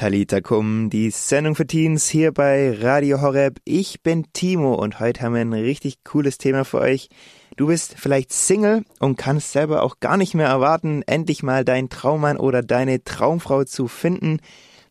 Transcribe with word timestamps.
Talita 0.00 0.40
Kum, 0.40 0.88
die 0.88 1.10
Sendung 1.10 1.54
für 1.54 1.66
Teens 1.66 2.08
hier 2.08 2.32
bei 2.32 2.72
Radio 2.72 3.20
Horeb. 3.20 3.58
Ich 3.66 4.02
bin 4.02 4.24
Timo 4.32 4.74
und 4.74 4.98
heute 4.98 5.20
haben 5.20 5.34
wir 5.34 5.42
ein 5.42 5.52
richtig 5.52 6.04
cooles 6.04 6.38
Thema 6.38 6.64
für 6.64 6.80
euch. 6.80 7.10
Du 7.58 7.66
bist 7.66 7.96
vielleicht 7.98 8.32
Single 8.32 8.86
und 8.98 9.18
kannst 9.18 9.52
selber 9.52 9.82
auch 9.82 10.00
gar 10.00 10.16
nicht 10.16 10.32
mehr 10.32 10.46
erwarten, 10.46 11.02
endlich 11.02 11.42
mal 11.42 11.66
deinen 11.66 11.90
Traummann 11.90 12.38
oder 12.38 12.62
deine 12.62 13.04
Traumfrau 13.04 13.64
zu 13.64 13.88
finden. 13.88 14.38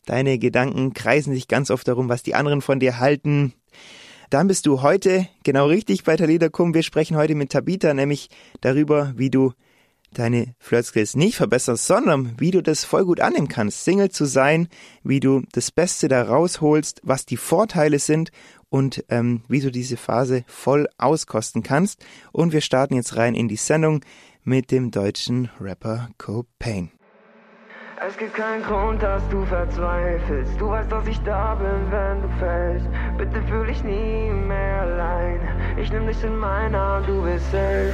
Deine 0.06 0.38
Gedanken 0.38 0.94
kreisen 0.94 1.34
sich 1.34 1.48
ganz 1.48 1.72
oft 1.72 1.88
darum, 1.88 2.08
was 2.08 2.22
die 2.22 2.36
anderen 2.36 2.60
von 2.60 2.78
dir 2.78 3.00
halten. 3.00 3.52
Dann 4.30 4.46
bist 4.46 4.64
du 4.66 4.80
heute 4.80 5.26
genau 5.42 5.66
richtig 5.66 6.04
bei 6.04 6.14
Talita 6.14 6.50
Kum. 6.50 6.72
Wir 6.72 6.84
sprechen 6.84 7.16
heute 7.16 7.34
mit 7.34 7.50
Tabita 7.50 7.94
nämlich 7.94 8.28
darüber, 8.60 9.12
wie 9.16 9.30
du 9.30 9.54
deine 10.12 10.54
Flirtskills 10.58 11.16
nicht 11.16 11.36
verbesserst, 11.36 11.86
sondern 11.86 12.34
wie 12.38 12.50
du 12.50 12.62
das 12.62 12.84
voll 12.84 13.04
gut 13.04 13.20
annehmen 13.20 13.48
kannst, 13.48 13.84
Single 13.84 14.10
zu 14.10 14.24
sein, 14.24 14.68
wie 15.02 15.20
du 15.20 15.42
das 15.52 15.70
Beste 15.70 16.08
da 16.08 16.22
rausholst, 16.22 17.00
was 17.04 17.26
die 17.26 17.36
Vorteile 17.36 17.98
sind 17.98 18.30
und 18.68 19.04
ähm, 19.08 19.42
wie 19.48 19.60
du 19.60 19.70
diese 19.70 19.96
Phase 19.96 20.44
voll 20.46 20.88
auskosten 20.98 21.62
kannst. 21.62 22.04
Und 22.32 22.52
wir 22.52 22.60
starten 22.60 22.94
jetzt 22.94 23.16
rein 23.16 23.34
in 23.34 23.48
die 23.48 23.56
Sendung 23.56 24.04
mit 24.42 24.70
dem 24.70 24.90
deutschen 24.90 25.50
Rapper 25.60 26.08
Copain. 26.18 26.90
Es 28.06 28.16
gibt 28.16 28.32
keinen 28.32 28.62
Grund, 28.62 29.02
dass 29.02 29.22
du 29.28 29.44
verzweifelst. 29.44 30.58
Du 30.58 30.70
weißt, 30.70 30.90
dass 30.90 31.06
ich 31.06 31.20
da 31.20 31.54
bin, 31.54 31.90
wenn 31.90 32.22
du 32.22 32.28
fällst. 32.38 32.86
Bitte 33.18 33.42
fühl 33.42 33.66
dich 33.66 33.84
nie 33.84 34.30
mehr 34.30 34.80
allein. 34.80 35.76
Ich 35.78 35.92
nehm 35.92 36.06
dich 36.06 36.24
in 36.24 36.36
meinen 36.38 36.74
Arm, 36.74 37.04
du 37.04 37.22
bist 37.22 37.44
safe. 37.52 37.92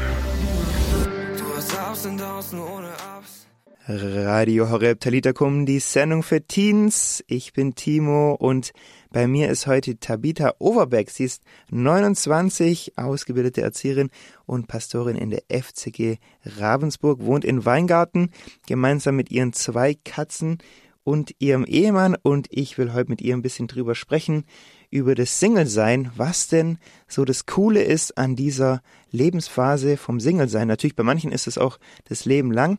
Radio 3.88 4.70
Horeb 4.70 4.98
Talitakum, 4.98 5.66
die 5.66 5.78
Sendung 5.78 6.22
für 6.22 6.40
Teens. 6.40 7.22
Ich 7.28 7.52
bin 7.52 7.74
Timo 7.74 8.34
und 8.34 8.72
bei 9.10 9.26
mir 9.26 9.48
ist 9.48 9.66
heute 9.66 9.98
Tabitha 9.98 10.54
Overbeck. 10.58 11.10
Sie 11.10 11.24
ist 11.24 11.42
29, 11.70 12.98
ausgebildete 12.98 13.62
Erzieherin 13.62 14.10
und 14.46 14.68
Pastorin 14.68 15.16
in 15.16 15.30
der 15.30 15.42
FCG 15.48 16.16
Ravensburg, 16.44 17.20
wohnt 17.20 17.44
in 17.44 17.64
Weingarten 17.64 18.30
gemeinsam 18.66 19.14
mit 19.14 19.30
ihren 19.30 19.52
zwei 19.52 19.94
Katzen 19.94 20.58
und 21.06 21.36
ihrem 21.38 21.64
Ehemann 21.64 22.16
und 22.20 22.48
ich 22.50 22.78
will 22.78 22.92
heute 22.92 23.10
mit 23.10 23.22
ihr 23.22 23.36
ein 23.36 23.42
bisschen 23.42 23.68
drüber 23.68 23.94
sprechen, 23.94 24.44
über 24.90 25.14
das 25.14 25.38
Single-Sein, 25.38 26.10
was 26.16 26.48
denn 26.48 26.78
so 27.06 27.24
das 27.24 27.46
Coole 27.46 27.82
ist 27.84 28.18
an 28.18 28.34
dieser 28.34 28.82
Lebensphase 29.12 29.98
vom 29.98 30.18
Single-Sein. 30.18 30.66
Natürlich 30.66 30.96
bei 30.96 31.04
manchen 31.04 31.30
ist 31.30 31.46
es 31.46 31.58
auch 31.58 31.78
das 32.08 32.24
Leben 32.24 32.50
lang, 32.50 32.78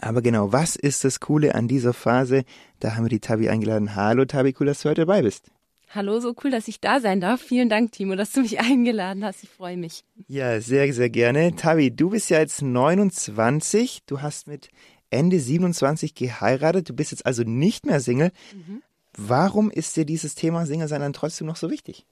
aber 0.00 0.22
genau, 0.22 0.52
was 0.52 0.74
ist 0.74 1.04
das 1.04 1.20
Coole 1.20 1.54
an 1.54 1.68
dieser 1.68 1.92
Phase? 1.92 2.42
Da 2.80 2.96
haben 2.96 3.04
wir 3.04 3.10
die 3.10 3.20
Tabi 3.20 3.48
eingeladen. 3.48 3.94
Hallo 3.94 4.24
Tabi, 4.24 4.52
cool, 4.58 4.66
dass 4.66 4.82
du 4.82 4.88
heute 4.88 5.02
dabei 5.02 5.22
bist. 5.22 5.52
Hallo, 5.90 6.18
so 6.18 6.34
cool, 6.42 6.50
dass 6.50 6.66
ich 6.66 6.80
da 6.80 6.98
sein 6.98 7.20
darf. 7.20 7.40
Vielen 7.40 7.68
Dank, 7.68 7.92
Timo, 7.92 8.16
dass 8.16 8.32
du 8.32 8.40
mich 8.40 8.58
eingeladen 8.60 9.24
hast. 9.24 9.44
Ich 9.44 9.50
freue 9.50 9.76
mich. 9.76 10.04
Ja, 10.26 10.60
sehr, 10.60 10.92
sehr 10.92 11.10
gerne. 11.10 11.54
Tabi, 11.54 11.94
du 11.94 12.10
bist 12.10 12.28
ja 12.28 12.40
jetzt 12.40 12.60
29. 12.60 14.02
Du 14.04 14.20
hast 14.20 14.48
mit 14.48 14.68
Ende 15.10 15.40
27 15.40 16.14
geheiratet. 16.14 16.88
Du 16.88 16.94
bist 16.94 17.10
jetzt 17.10 17.26
also 17.26 17.42
nicht 17.42 17.86
mehr 17.86 18.00
Single. 18.00 18.32
Mhm. 18.52 18.82
Warum 19.16 19.70
ist 19.70 19.96
dir 19.96 20.04
dieses 20.04 20.34
Thema 20.34 20.66
Single 20.66 20.88
sein 20.88 21.00
dann 21.00 21.12
trotzdem 21.12 21.46
noch 21.46 21.56
so 21.56 21.70
wichtig? 21.70 22.06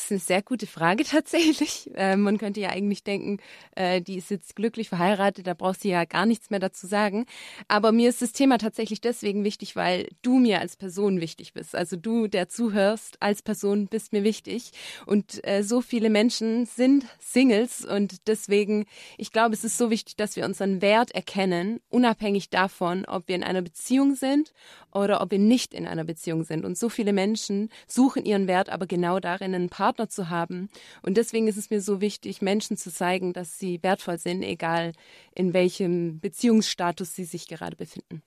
Das 0.00 0.06
ist 0.06 0.12
eine 0.12 0.20
sehr 0.20 0.42
gute 0.42 0.66
Frage 0.66 1.04
tatsächlich. 1.10 1.90
Äh, 1.94 2.16
man 2.16 2.38
könnte 2.38 2.58
ja 2.58 2.70
eigentlich 2.70 3.04
denken, 3.04 3.36
äh, 3.76 4.00
die 4.00 4.16
ist 4.16 4.30
jetzt 4.30 4.56
glücklich 4.56 4.88
verheiratet, 4.88 5.46
da 5.46 5.52
braucht 5.52 5.82
sie 5.82 5.90
ja 5.90 6.06
gar 6.06 6.24
nichts 6.24 6.48
mehr 6.48 6.58
dazu 6.58 6.86
sagen. 6.86 7.26
Aber 7.68 7.92
mir 7.92 8.08
ist 8.08 8.22
das 8.22 8.32
Thema 8.32 8.56
tatsächlich 8.56 9.02
deswegen 9.02 9.44
wichtig, 9.44 9.76
weil 9.76 10.08
du 10.22 10.38
mir 10.38 10.60
als 10.60 10.76
Person 10.76 11.20
wichtig 11.20 11.52
bist. 11.52 11.76
Also 11.76 11.96
du, 11.96 12.28
der 12.28 12.48
zuhörst, 12.48 13.20
als 13.20 13.42
Person 13.42 13.88
bist 13.88 14.14
mir 14.14 14.24
wichtig. 14.24 14.72
Und 15.04 15.46
äh, 15.46 15.62
so 15.62 15.82
viele 15.82 16.08
Menschen 16.08 16.64
sind 16.64 17.04
Singles 17.18 17.84
und 17.84 18.26
deswegen, 18.26 18.86
ich 19.18 19.32
glaube, 19.32 19.54
es 19.54 19.64
ist 19.64 19.76
so 19.76 19.90
wichtig, 19.90 20.16
dass 20.16 20.34
wir 20.34 20.46
unseren 20.46 20.80
Wert 20.80 21.10
erkennen, 21.10 21.78
unabhängig 21.90 22.48
davon, 22.48 23.04
ob 23.04 23.28
wir 23.28 23.34
in 23.34 23.44
einer 23.44 23.60
Beziehung 23.60 24.14
sind 24.14 24.54
oder 24.92 25.20
ob 25.20 25.30
wir 25.30 25.38
nicht 25.38 25.74
in 25.74 25.86
einer 25.86 26.04
Beziehung 26.04 26.44
sind. 26.44 26.64
Und 26.64 26.78
so 26.78 26.88
viele 26.88 27.12
Menschen 27.12 27.68
suchen 27.86 28.24
ihren 28.24 28.48
Wert 28.48 28.70
aber 28.70 28.86
genau 28.86 29.20
darin, 29.20 29.54
einen 29.54 29.68
Partner 29.68 29.89
Partner 29.90 30.08
zu 30.08 30.30
haben. 30.30 30.68
Und 31.02 31.16
deswegen 31.16 31.48
ist 31.48 31.56
es 31.56 31.70
mir 31.70 31.80
so 31.80 32.00
wichtig, 32.00 32.42
Menschen 32.42 32.76
zu 32.76 32.92
zeigen, 32.92 33.32
dass 33.32 33.58
sie 33.58 33.82
wertvoll 33.82 34.18
sind, 34.18 34.42
egal 34.42 34.92
in 35.34 35.52
welchem 35.52 36.20
Beziehungsstatus 36.20 37.14
sie 37.14 37.24
sich 37.24 37.48
gerade 37.48 37.74
befinden. 37.74 38.22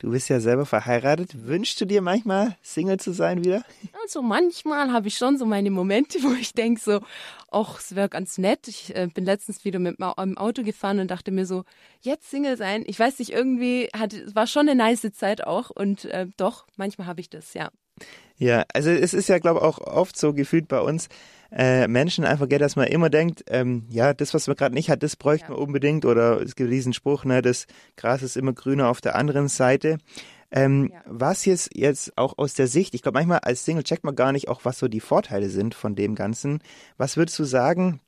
Du 0.00 0.10
bist 0.10 0.28
ja 0.28 0.40
selber 0.40 0.66
verheiratet. 0.66 1.46
Wünschst 1.46 1.80
du 1.80 1.84
dir 1.84 2.02
manchmal 2.02 2.56
Single 2.62 2.98
zu 2.98 3.12
sein 3.12 3.44
wieder? 3.44 3.62
Also 4.02 4.22
manchmal 4.22 4.92
habe 4.92 5.06
ich 5.06 5.16
schon 5.16 5.38
so 5.38 5.46
meine 5.46 5.70
Momente, 5.70 6.18
wo 6.22 6.32
ich 6.32 6.52
denke 6.52 6.80
so, 6.80 7.00
ach, 7.50 7.78
es 7.78 7.94
wäre 7.94 8.08
ganz 8.08 8.36
nett. 8.36 8.66
Ich 8.66 8.94
äh, 8.96 9.06
bin 9.06 9.24
letztens 9.24 9.64
wieder 9.64 9.78
mit 9.78 10.00
meinem 10.00 10.36
Auto 10.36 10.64
gefahren 10.64 10.98
und 10.98 11.12
dachte 11.12 11.30
mir 11.30 11.46
so, 11.46 11.64
jetzt 12.00 12.28
Single 12.28 12.56
sein. 12.56 12.82
Ich 12.86 12.98
weiß 12.98 13.20
nicht, 13.20 13.30
irgendwie 13.30 13.88
hat, 13.96 14.14
war 14.34 14.48
schon 14.48 14.68
eine 14.68 14.74
nice 14.74 15.12
Zeit 15.12 15.46
auch 15.46 15.70
und 15.70 16.06
äh, 16.06 16.26
doch, 16.36 16.66
manchmal 16.76 17.06
habe 17.06 17.20
ich 17.20 17.30
das, 17.30 17.54
ja. 17.54 17.70
Ja, 18.36 18.64
also 18.72 18.90
es 18.90 19.14
ist 19.14 19.28
ja, 19.28 19.38
glaube 19.38 19.60
ich, 19.60 19.64
auch 19.64 19.78
oft 19.78 20.16
so 20.16 20.32
gefühlt 20.32 20.68
bei 20.68 20.80
uns 20.80 21.08
äh, 21.52 21.86
Menschen 21.86 22.24
einfach, 22.24 22.48
gell, 22.48 22.58
dass 22.58 22.74
man 22.74 22.88
immer 22.88 23.10
denkt, 23.10 23.44
ähm, 23.48 23.84
ja, 23.88 24.12
das, 24.12 24.34
was 24.34 24.48
man 24.48 24.56
gerade 24.56 24.74
nicht 24.74 24.90
hat, 24.90 25.02
das 25.02 25.14
bräuchte 25.14 25.48
ja. 25.48 25.54
man 25.54 25.60
unbedingt. 25.60 26.04
Oder 26.04 26.40
es 26.40 26.56
gibt 26.56 26.72
diesen 26.72 26.92
Spruch, 26.92 27.24
ne, 27.24 27.42
das 27.42 27.66
Gras 27.96 28.22
ist 28.22 28.36
immer 28.36 28.52
grüner 28.52 28.88
auf 28.88 29.00
der 29.00 29.14
anderen 29.14 29.48
Seite. 29.48 29.98
Ähm, 30.50 30.90
ja. 30.92 31.00
Was 31.06 31.44
jetzt, 31.44 31.70
jetzt 31.74 32.16
auch 32.18 32.38
aus 32.38 32.54
der 32.54 32.66
Sicht, 32.66 32.94
ich 32.94 33.02
glaube, 33.02 33.18
manchmal 33.18 33.40
als 33.40 33.64
Single 33.64 33.84
checkt 33.84 34.04
man 34.04 34.16
gar 34.16 34.32
nicht 34.32 34.48
auch, 34.48 34.64
was 34.64 34.78
so 34.78 34.88
die 34.88 35.00
Vorteile 35.00 35.48
sind 35.48 35.74
von 35.74 35.94
dem 35.94 36.14
Ganzen. 36.14 36.60
Was 36.96 37.16
würdest 37.16 37.38
du 37.38 37.44
sagen, 37.44 38.00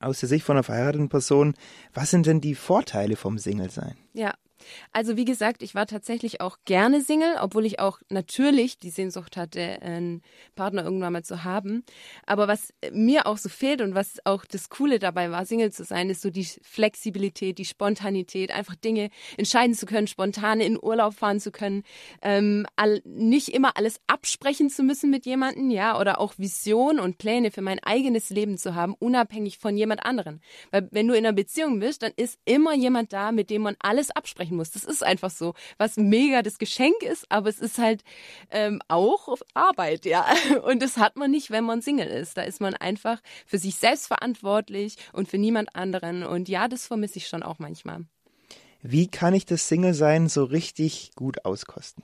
aus 0.00 0.20
der 0.20 0.28
Sicht 0.28 0.44
von 0.44 0.56
einer 0.56 0.64
verheirateten 0.64 1.08
Person, 1.08 1.54
was 1.94 2.10
sind 2.10 2.26
denn 2.26 2.40
die 2.40 2.54
Vorteile 2.54 3.16
vom 3.16 3.38
Single-Sein? 3.38 3.94
Ja, 4.12 4.34
also 4.92 5.16
wie 5.16 5.24
gesagt, 5.24 5.62
ich 5.62 5.74
war 5.74 5.86
tatsächlich 5.86 6.40
auch 6.40 6.58
gerne 6.64 7.02
Single, 7.02 7.36
obwohl 7.40 7.66
ich 7.66 7.80
auch 7.80 8.00
natürlich 8.08 8.78
die 8.78 8.90
Sehnsucht 8.90 9.36
hatte, 9.36 9.60
einen 9.82 10.22
Partner 10.54 10.84
irgendwann 10.84 11.12
mal 11.12 11.24
zu 11.24 11.44
haben. 11.44 11.84
Aber 12.26 12.48
was 12.48 12.72
mir 12.92 13.26
auch 13.26 13.38
so 13.38 13.48
fehlt 13.48 13.80
und 13.80 13.94
was 13.94 14.24
auch 14.24 14.44
das 14.44 14.68
Coole 14.68 14.98
dabei 14.98 15.30
war, 15.30 15.46
Single 15.46 15.72
zu 15.72 15.84
sein, 15.84 16.10
ist 16.10 16.22
so 16.22 16.30
die 16.30 16.44
Flexibilität, 16.44 17.58
die 17.58 17.64
Spontanität, 17.64 18.50
einfach 18.52 18.74
Dinge 18.74 19.10
entscheiden 19.36 19.74
zu 19.74 19.86
können, 19.86 20.06
spontan 20.06 20.60
in 20.60 20.78
Urlaub 20.82 21.14
fahren 21.14 21.40
zu 21.40 21.50
können, 21.50 21.82
ähm, 22.22 22.66
all, 22.76 23.02
nicht 23.04 23.48
immer 23.48 23.76
alles 23.76 24.00
absprechen 24.06 24.70
zu 24.70 24.82
müssen 24.82 25.10
mit 25.10 25.26
jemandem, 25.26 25.70
ja, 25.70 25.98
oder 25.98 26.20
auch 26.20 26.34
Vision 26.38 26.98
und 27.00 27.18
Pläne 27.18 27.50
für 27.50 27.62
mein 27.62 27.78
eigenes 27.80 28.30
Leben 28.30 28.58
zu 28.58 28.74
haben, 28.74 28.94
unabhängig 28.98 29.58
von 29.58 29.76
jemand 29.76 30.04
anderen. 30.04 30.40
Weil 30.70 30.88
wenn 30.90 31.08
du 31.08 31.14
in 31.14 31.24
einer 31.24 31.34
Beziehung 31.34 31.80
bist, 31.80 32.02
dann 32.02 32.12
ist 32.16 32.38
immer 32.44 32.74
jemand 32.74 33.12
da, 33.12 33.32
mit 33.32 33.50
dem 33.50 33.62
man 33.62 33.76
alles 33.80 34.10
absprechen 34.10 34.51
sprechen 34.52 34.56
muss. 34.56 34.70
Das 34.70 34.84
ist 34.84 35.02
einfach 35.02 35.30
so, 35.30 35.54
was 35.78 35.96
mega 35.96 36.42
das 36.42 36.58
Geschenk 36.58 37.02
ist, 37.02 37.26
aber 37.30 37.48
es 37.48 37.58
ist 37.58 37.78
halt 37.78 38.02
ähm, 38.50 38.80
auch 38.88 39.36
Arbeit, 39.54 40.04
ja. 40.04 40.26
Und 40.64 40.82
das 40.82 40.96
hat 40.96 41.16
man 41.16 41.30
nicht, 41.30 41.50
wenn 41.50 41.64
man 41.64 41.82
Single 41.82 42.06
ist. 42.06 42.36
Da 42.36 42.42
ist 42.42 42.60
man 42.60 42.74
einfach 42.74 43.20
für 43.46 43.58
sich 43.58 43.76
selbst 43.76 44.06
verantwortlich 44.06 44.96
und 45.12 45.28
für 45.28 45.38
niemand 45.38 45.74
anderen. 45.74 46.22
Und 46.24 46.48
ja, 46.48 46.68
das 46.68 46.86
vermisse 46.86 47.18
ich 47.18 47.28
schon 47.28 47.42
auch 47.42 47.58
manchmal. 47.58 48.04
Wie 48.82 49.06
kann 49.06 49.34
ich 49.34 49.46
das 49.46 49.68
Single-Sein 49.68 50.28
so 50.28 50.44
richtig 50.44 51.12
gut 51.14 51.44
auskosten? 51.44 52.02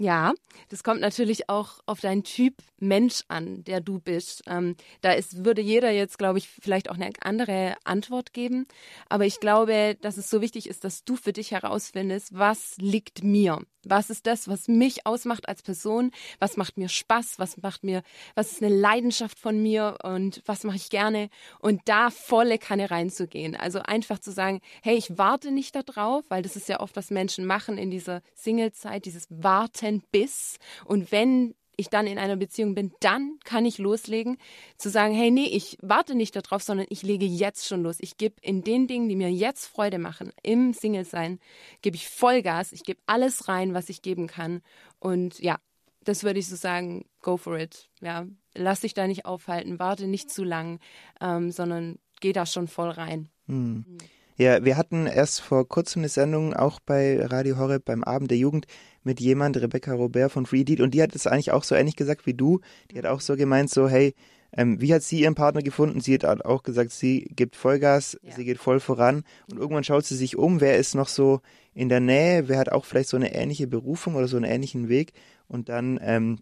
Ja, 0.00 0.32
das 0.70 0.82
kommt 0.82 1.02
natürlich 1.02 1.50
auch 1.50 1.80
auf 1.84 2.00
deinen 2.00 2.24
Typ 2.24 2.54
Mensch 2.78 3.22
an, 3.28 3.64
der 3.64 3.82
du 3.82 3.98
bist. 3.98 4.42
Ähm, 4.46 4.76
da 5.02 5.12
ist, 5.12 5.44
würde 5.44 5.60
jeder 5.60 5.90
jetzt, 5.90 6.16
glaube 6.18 6.38
ich, 6.38 6.48
vielleicht 6.48 6.88
auch 6.88 6.94
eine 6.94 7.10
andere 7.20 7.74
Antwort 7.84 8.32
geben. 8.32 8.66
Aber 9.10 9.26
ich 9.26 9.40
glaube, 9.40 9.98
dass 10.00 10.16
es 10.16 10.30
so 10.30 10.40
wichtig 10.40 10.70
ist, 10.70 10.84
dass 10.84 11.04
du 11.04 11.16
für 11.16 11.34
dich 11.34 11.50
herausfindest, 11.50 12.38
was 12.38 12.78
liegt 12.78 13.22
mir? 13.22 13.60
Was 13.84 14.10
ist 14.10 14.26
das, 14.26 14.48
was 14.48 14.68
mich 14.68 15.06
ausmacht 15.06 15.48
als 15.48 15.62
Person? 15.62 16.12
Was 16.38 16.56
macht 16.56 16.78
mir 16.78 16.88
Spaß? 16.88 17.38
Was 17.38 17.58
macht 17.62 17.84
mir, 17.84 18.02
was 18.34 18.52
ist 18.52 18.62
eine 18.62 18.74
Leidenschaft 18.74 19.38
von 19.38 19.62
mir 19.62 19.98
und 20.02 20.42
was 20.46 20.64
mache 20.64 20.76
ich 20.76 20.88
gerne? 20.90 21.28
Und 21.60 21.82
da 21.86 22.10
volle 22.10 22.58
Kanne 22.58 22.90
reinzugehen. 22.90 23.56
Also 23.56 23.80
einfach 23.80 24.18
zu 24.18 24.32
sagen, 24.32 24.60
hey, 24.82 24.96
ich 24.96 25.18
warte 25.18 25.50
nicht 25.50 25.74
darauf, 25.74 26.24
weil 26.28 26.42
das 26.42 26.56
ist 26.56 26.68
ja 26.68 26.80
oft, 26.80 26.96
was 26.96 27.10
Menschen 27.10 27.46
machen 27.46 27.78
in 27.78 27.90
dieser 27.90 28.22
Singlezeit, 28.34 29.04
dieses 29.04 29.26
Warten 29.30 29.89
bis. 29.98 30.58
Und 30.84 31.10
wenn 31.10 31.54
ich 31.80 31.88
dann 31.88 32.06
in 32.06 32.18
einer 32.18 32.36
Beziehung 32.36 32.74
bin, 32.74 32.92
dann 33.00 33.38
kann 33.44 33.64
ich 33.64 33.78
loslegen, 33.78 34.36
zu 34.76 34.90
sagen, 34.90 35.14
hey, 35.14 35.30
nee, 35.30 35.46
ich 35.46 35.78
warte 35.80 36.14
nicht 36.14 36.36
darauf, 36.36 36.62
sondern 36.62 36.86
ich 36.90 37.02
lege 37.02 37.24
jetzt 37.24 37.66
schon 37.66 37.82
los. 37.82 37.96
Ich 38.00 38.18
gebe 38.18 38.36
in 38.42 38.62
den 38.62 38.86
Dingen, 38.86 39.08
die 39.08 39.16
mir 39.16 39.32
jetzt 39.32 39.66
Freude 39.66 39.98
machen, 39.98 40.32
im 40.42 40.74
Single-Sein, 40.74 41.40
gebe 41.82 41.96
ich 41.96 42.08
Vollgas, 42.08 42.72
ich 42.72 42.84
gebe 42.84 43.00
alles 43.06 43.48
rein, 43.48 43.74
was 43.74 43.88
ich 43.88 44.02
geben 44.02 44.26
kann. 44.26 44.60
Und 44.98 45.40
ja, 45.40 45.58
das 46.04 46.22
würde 46.22 46.38
ich 46.38 46.48
so 46.48 46.56
sagen, 46.56 47.06
go 47.22 47.36
for 47.36 47.58
it. 47.58 47.88
Ja, 48.00 48.26
lass 48.54 48.80
dich 48.80 48.94
da 48.94 49.06
nicht 49.06 49.24
aufhalten, 49.24 49.78
warte 49.78 50.06
nicht 50.06 50.30
zu 50.30 50.44
lang, 50.44 50.80
ähm, 51.20 51.50
sondern 51.50 51.98
geh 52.20 52.32
da 52.32 52.46
schon 52.46 52.68
voll 52.68 52.90
rein. 52.90 53.28
Hm. 53.46 53.84
Mhm. 53.86 53.98
Ja, 54.40 54.64
wir 54.64 54.78
hatten 54.78 55.06
erst 55.06 55.42
vor 55.42 55.68
kurzem 55.68 56.00
eine 56.00 56.08
Sendung 56.08 56.54
auch 56.54 56.80
bei 56.80 57.22
Radio 57.26 57.58
Horeb 57.58 57.84
beim 57.84 58.02
Abend 58.02 58.30
der 58.30 58.38
Jugend 58.38 58.66
mit 59.02 59.20
jemand, 59.20 59.58
Rebecca 59.58 59.92
Robert 59.92 60.32
von 60.32 60.46
Free 60.46 60.64
Deed, 60.64 60.80
und 60.80 60.94
die 60.94 61.02
hat 61.02 61.14
es 61.14 61.26
eigentlich 61.26 61.52
auch 61.52 61.62
so 61.62 61.74
ähnlich 61.74 61.94
gesagt 61.94 62.24
wie 62.24 62.32
du. 62.32 62.60
Die 62.90 62.96
hat 62.96 63.04
auch 63.04 63.20
so 63.20 63.36
gemeint, 63.36 63.68
so, 63.68 63.86
hey, 63.86 64.14
ähm, 64.56 64.80
wie 64.80 64.94
hat 64.94 65.02
sie 65.02 65.20
ihren 65.20 65.34
Partner 65.34 65.60
gefunden? 65.60 66.00
Sie 66.00 66.14
hat 66.14 66.24
auch 66.24 66.62
gesagt, 66.62 66.90
sie 66.90 67.30
gibt 67.36 67.54
Vollgas, 67.54 68.18
ja. 68.22 68.34
sie 68.34 68.46
geht 68.46 68.56
voll 68.56 68.80
voran 68.80 69.24
und 69.50 69.58
irgendwann 69.58 69.84
schaut 69.84 70.06
sie 70.06 70.16
sich 70.16 70.38
um, 70.38 70.62
wer 70.62 70.78
ist 70.78 70.94
noch 70.94 71.08
so 71.08 71.42
in 71.74 71.90
der 71.90 72.00
Nähe, 72.00 72.48
wer 72.48 72.58
hat 72.58 72.72
auch 72.72 72.86
vielleicht 72.86 73.10
so 73.10 73.18
eine 73.18 73.34
ähnliche 73.34 73.66
Berufung 73.66 74.14
oder 74.14 74.26
so 74.26 74.38
einen 74.38 74.50
ähnlichen 74.50 74.88
Weg 74.88 75.12
und 75.48 75.68
dann 75.68 76.00
ähm, 76.02 76.38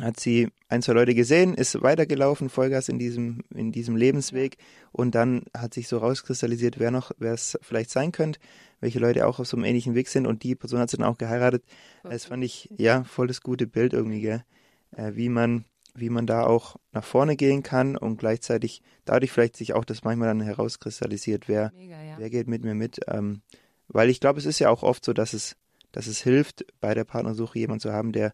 hat 0.00 0.20
sie 0.20 0.48
ein, 0.68 0.82
zwei 0.82 0.92
Leute 0.92 1.14
gesehen, 1.14 1.54
ist 1.54 1.82
weitergelaufen, 1.82 2.48
Vollgas 2.48 2.88
in 2.88 2.98
diesem, 2.98 3.42
in 3.54 3.72
diesem 3.72 3.96
Lebensweg 3.96 4.56
und 4.92 5.14
dann 5.14 5.42
hat 5.56 5.74
sich 5.74 5.88
so 5.88 5.98
rauskristallisiert, 5.98 6.78
wer 6.78 6.90
noch, 6.90 7.10
wer 7.18 7.32
es 7.32 7.58
vielleicht 7.60 7.90
sein 7.90 8.12
könnte, 8.12 8.38
welche 8.80 9.00
Leute 9.00 9.26
auch 9.26 9.40
auf 9.40 9.48
so 9.48 9.56
einem 9.56 9.64
ähnlichen 9.64 9.94
Weg 9.94 10.08
sind 10.08 10.26
und 10.26 10.42
die 10.42 10.54
Person 10.54 10.80
hat 10.80 10.90
sie 10.90 10.96
dann 10.96 11.06
auch 11.06 11.18
geheiratet. 11.18 11.64
Das 12.04 12.26
fand 12.26 12.44
ich, 12.44 12.70
ja, 12.76 13.04
voll 13.04 13.26
das 13.26 13.42
gute 13.42 13.66
Bild 13.66 13.92
irgendwie, 13.92 14.20
gell? 14.20 14.44
Äh, 14.92 15.12
wie 15.14 15.28
man, 15.28 15.64
wie 15.94 16.08
man 16.08 16.26
da 16.26 16.44
auch 16.44 16.76
nach 16.92 17.04
vorne 17.04 17.36
gehen 17.36 17.62
kann 17.62 17.96
und 17.96 18.18
gleichzeitig 18.18 18.82
dadurch 19.04 19.32
vielleicht 19.32 19.56
sich 19.56 19.74
auch 19.74 19.84
das 19.84 20.04
manchmal 20.04 20.28
dann 20.28 20.40
herauskristallisiert, 20.40 21.48
wer, 21.48 21.72
Mega, 21.76 22.00
ja. 22.02 22.14
wer 22.18 22.30
geht 22.30 22.48
mit 22.48 22.64
mir 22.64 22.74
mit. 22.74 23.00
Ähm, 23.08 23.42
weil 23.88 24.08
ich 24.08 24.20
glaube, 24.20 24.38
es 24.38 24.46
ist 24.46 24.60
ja 24.60 24.70
auch 24.70 24.82
oft 24.84 25.04
so, 25.04 25.12
dass 25.12 25.32
es, 25.32 25.56
dass 25.90 26.06
es 26.06 26.20
hilft, 26.20 26.64
bei 26.80 26.94
der 26.94 27.04
Partnersuche 27.04 27.58
jemanden 27.58 27.80
zu 27.80 27.92
haben, 27.92 28.12
der 28.12 28.32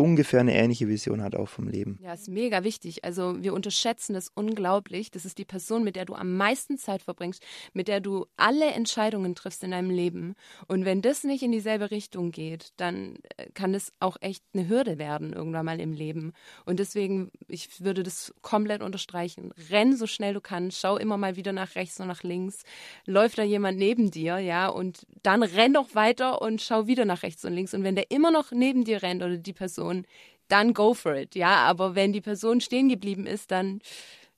ungefähr 0.00 0.40
eine 0.40 0.54
ähnliche 0.54 0.88
Vision 0.88 1.22
hat 1.22 1.36
auch 1.36 1.48
vom 1.48 1.68
Leben. 1.68 1.98
Ja, 2.02 2.14
ist 2.14 2.28
mega 2.28 2.64
wichtig. 2.64 3.04
Also 3.04 3.42
wir 3.42 3.52
unterschätzen 3.52 4.14
das 4.14 4.30
unglaublich. 4.34 5.10
Das 5.10 5.24
ist 5.24 5.38
die 5.38 5.44
Person, 5.44 5.84
mit 5.84 5.96
der 5.96 6.04
du 6.04 6.14
am 6.14 6.36
meisten 6.36 6.78
Zeit 6.78 7.02
verbringst, 7.02 7.42
mit 7.72 7.88
der 7.88 8.00
du 8.00 8.26
alle 8.36 8.66
Entscheidungen 8.66 9.34
triffst 9.34 9.62
in 9.62 9.72
deinem 9.72 9.90
Leben. 9.90 10.34
Und 10.66 10.84
wenn 10.84 11.02
das 11.02 11.24
nicht 11.24 11.42
in 11.42 11.52
dieselbe 11.52 11.90
Richtung 11.90 12.30
geht, 12.30 12.72
dann 12.76 13.16
äh, 13.36 13.50
kann 13.52 13.72
das 13.72 13.92
auch 14.00 14.16
echt 14.20 14.42
eine 14.54 14.68
Hürde 14.68 14.98
werden 14.98 15.32
irgendwann 15.32 15.66
mal 15.66 15.80
im 15.80 15.92
Leben. 15.92 16.32
Und 16.64 16.78
deswegen, 16.78 17.30
ich 17.48 17.80
würde 17.80 18.02
das 18.02 18.34
komplett 18.42 18.82
unterstreichen. 18.82 19.52
Renn 19.70 19.96
so 19.96 20.06
schnell 20.06 20.34
du 20.34 20.40
kannst, 20.40 20.80
schau 20.80 20.96
immer 20.96 21.18
mal 21.18 21.36
wieder 21.36 21.52
nach 21.52 21.74
rechts 21.74 22.00
und 22.00 22.08
nach 22.08 22.22
links. 22.22 22.62
Läuft 23.06 23.38
da 23.38 23.42
jemand 23.42 23.78
neben 23.78 24.10
dir, 24.10 24.38
ja, 24.38 24.68
und 24.68 25.06
dann 25.22 25.42
renn 25.42 25.74
doch 25.74 25.94
weiter 25.94 26.40
und 26.40 26.62
schau 26.62 26.86
wieder 26.86 27.04
nach 27.04 27.22
rechts 27.22 27.44
und 27.44 27.52
links. 27.52 27.74
Und 27.74 27.84
wenn 27.84 27.94
der 27.94 28.10
immer 28.10 28.30
noch 28.30 28.52
neben 28.52 28.84
dir 28.84 29.02
rennt 29.02 29.22
oder 29.22 29.36
die 29.36 29.52
Person, 29.52 29.89
Person, 29.90 30.06
dann 30.48 30.74
go 30.74 30.94
for 30.94 31.14
it, 31.14 31.34
ja. 31.34 31.56
Aber 31.56 31.94
wenn 31.94 32.12
die 32.12 32.20
Person 32.20 32.60
stehen 32.60 32.88
geblieben 32.88 33.26
ist, 33.26 33.50
dann 33.50 33.80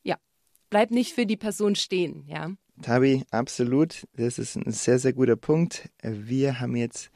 ja, 0.03 0.17
bleib 0.71 0.91
nicht 0.91 1.15
für 1.15 1.27
die 1.27 1.37
Person 1.37 1.75
stehen, 1.75 2.25
ja. 2.27 2.51
Tabi, 2.81 3.25
absolut. 3.31 4.07
Das 4.17 4.39
ist 4.39 4.57
ein 4.57 4.73
sehr, 4.73 4.99
sehr 4.99 5.13
guter 5.13 5.37
Punkt. 5.37 5.91
Wir 6.03 6.61
haben 6.61 6.75
jetzt 6.75 7.11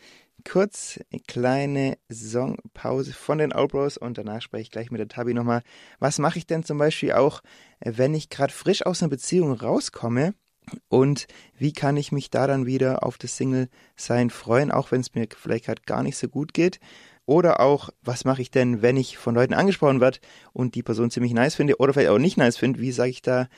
kurz 0.48 1.00
eine 1.10 1.20
kleine 1.26 1.98
Songpause 2.12 3.12
von 3.12 3.38
den 3.38 3.52
Outbros 3.52 3.96
und 3.96 4.16
danach 4.16 4.42
spreche 4.42 4.62
ich 4.62 4.70
gleich 4.70 4.90
mit 4.90 5.00
der 5.00 5.08
Tabi 5.08 5.34
nochmal. 5.34 5.62
Was 5.98 6.18
mache 6.18 6.38
ich 6.38 6.46
denn 6.46 6.62
zum 6.62 6.78
Beispiel 6.78 7.12
auch, 7.12 7.42
wenn 7.80 8.14
ich 8.14 8.30
gerade 8.30 8.52
frisch 8.52 8.84
aus 8.84 9.02
einer 9.02 9.10
Beziehung 9.10 9.52
rauskomme? 9.52 10.34
Und 10.88 11.26
wie 11.56 11.72
kann 11.72 11.96
ich 11.96 12.10
mich 12.10 12.28
da 12.28 12.48
dann 12.48 12.66
wieder 12.66 13.04
auf 13.04 13.18
das 13.18 13.36
Single-Sein 13.36 14.30
freuen, 14.30 14.72
auch 14.72 14.90
wenn 14.90 15.00
es 15.00 15.14
mir 15.14 15.28
vielleicht 15.36 15.66
gerade 15.66 15.82
gar 15.86 16.02
nicht 16.02 16.16
so 16.16 16.28
gut 16.28 16.54
geht? 16.54 16.80
Oder 17.26 17.58
auch, 17.61 17.90
was 18.02 18.25
mache 18.25 18.40
ich 18.40 18.52
denn, 18.52 18.82
wenn 18.82 18.96
ich 18.96 19.19
von 19.19 19.34
Leuten 19.34 19.52
angesprochen 19.52 20.00
werde 20.00 20.20
und 20.52 20.76
die 20.76 20.84
Person 20.84 21.11
ziemlich 21.11 21.34
nice 21.34 21.56
finde 21.56 21.76
oder 21.78 21.93
vielleicht 21.93 22.11
auch 22.11 22.19
nicht 22.19 22.37
nice 22.37 22.56
finde? 22.56 22.81
Wie 22.81 22.93
sage 22.93 23.11
ich 23.11 23.20
da 23.20 23.49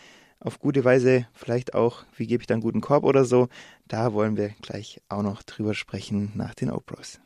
auf 0.41 0.59
gute 0.59 0.85
Weise 0.85 1.27
vielleicht 1.35 1.75
auch, 1.75 2.05
wie 2.17 2.27
gebe 2.27 2.43
ich 2.43 2.47
da 2.47 2.55
einen 2.55 2.63
guten 2.63 2.81
Korb 2.81 3.05
oder 3.05 3.25
so? 3.25 3.49
Da 3.87 4.15
wollen 4.15 4.37
wir 4.37 4.51
gleich 4.63 5.01
auch 5.09 5.23
noch 5.23 5.43
drüber 5.43 5.75
sprechen 5.75 6.33
nach 6.35 6.55
den 6.55 6.71
Oprahs. 6.71 7.21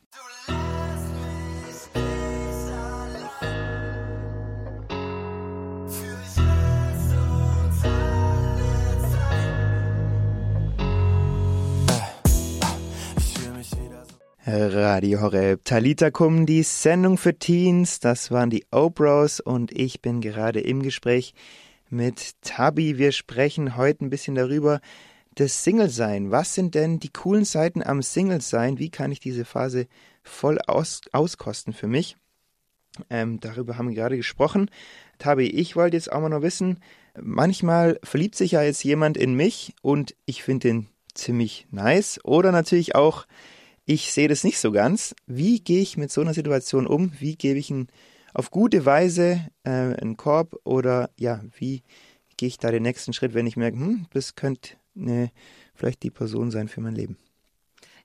Radio 14.83 15.21
Horeb, 15.21 15.63
Talita 15.63 16.11
Kum, 16.11 16.45
die 16.45 16.61
Sendung 16.61 17.17
für 17.17 17.39
Teens, 17.39 18.01
das 18.01 18.31
waren 18.31 18.49
die 18.49 18.65
Oprahs 18.69 19.39
und 19.39 19.71
ich 19.71 20.01
bin 20.01 20.19
gerade 20.19 20.59
im 20.59 20.83
Gespräch 20.83 21.33
mit 21.89 22.33
Tabi. 22.41 22.97
Wir 22.97 23.13
sprechen 23.13 23.77
heute 23.77 24.03
ein 24.03 24.09
bisschen 24.09 24.35
darüber, 24.35 24.81
das 25.35 25.63
Single-Sein. 25.63 26.31
Was 26.31 26.53
sind 26.53 26.75
denn 26.75 26.99
die 26.99 27.13
coolen 27.13 27.45
Seiten 27.45 27.81
am 27.81 28.01
Single-Sein? 28.01 28.77
Wie 28.77 28.89
kann 28.89 29.13
ich 29.13 29.21
diese 29.21 29.45
Phase 29.45 29.87
voll 30.21 30.59
aus, 30.67 30.99
auskosten 31.13 31.71
für 31.71 31.87
mich? 31.87 32.17
Ähm, 33.09 33.39
darüber 33.39 33.77
haben 33.77 33.87
wir 33.87 33.95
gerade 33.95 34.17
gesprochen. 34.17 34.69
Tabi, 35.17 35.47
ich 35.47 35.77
wollte 35.77 35.95
jetzt 35.95 36.11
auch 36.11 36.19
mal 36.19 36.27
noch 36.27 36.41
wissen, 36.41 36.81
manchmal 37.17 38.01
verliebt 38.03 38.35
sich 38.35 38.51
ja 38.51 38.63
jetzt 38.63 38.83
jemand 38.83 39.15
in 39.15 39.33
mich 39.33 39.75
und 39.81 40.13
ich 40.25 40.43
finde 40.43 40.67
den 40.67 40.87
ziemlich 41.13 41.67
nice 41.71 42.19
oder 42.25 42.51
natürlich 42.51 42.95
auch 42.95 43.25
ich 43.85 44.11
sehe 44.11 44.27
das 44.27 44.43
nicht 44.43 44.59
so 44.59 44.71
ganz. 44.71 45.15
Wie 45.27 45.59
gehe 45.59 45.81
ich 45.81 45.97
mit 45.97 46.11
so 46.11 46.21
einer 46.21 46.33
Situation 46.33 46.87
um? 46.87 47.11
Wie 47.19 47.35
gebe 47.35 47.59
ich 47.59 47.69
ihn 47.69 47.87
auf 48.33 48.51
gute 48.51 48.85
Weise 48.85 49.41
äh, 49.63 49.69
einen 49.69 50.17
Korb 50.17 50.59
oder 50.63 51.09
ja, 51.17 51.43
wie 51.57 51.83
gehe 52.37 52.47
ich 52.47 52.57
da 52.57 52.71
den 52.71 52.83
nächsten 52.83 53.13
Schritt, 53.13 53.33
wenn 53.33 53.47
ich 53.47 53.57
merke, 53.57 53.77
hm, 53.77 54.07
das 54.11 54.35
könnte 54.35 54.75
ne, 54.95 55.31
vielleicht 55.75 56.03
die 56.03 56.11
Person 56.11 56.51
sein 56.51 56.67
für 56.67 56.81
mein 56.81 56.95
Leben? 56.95 57.17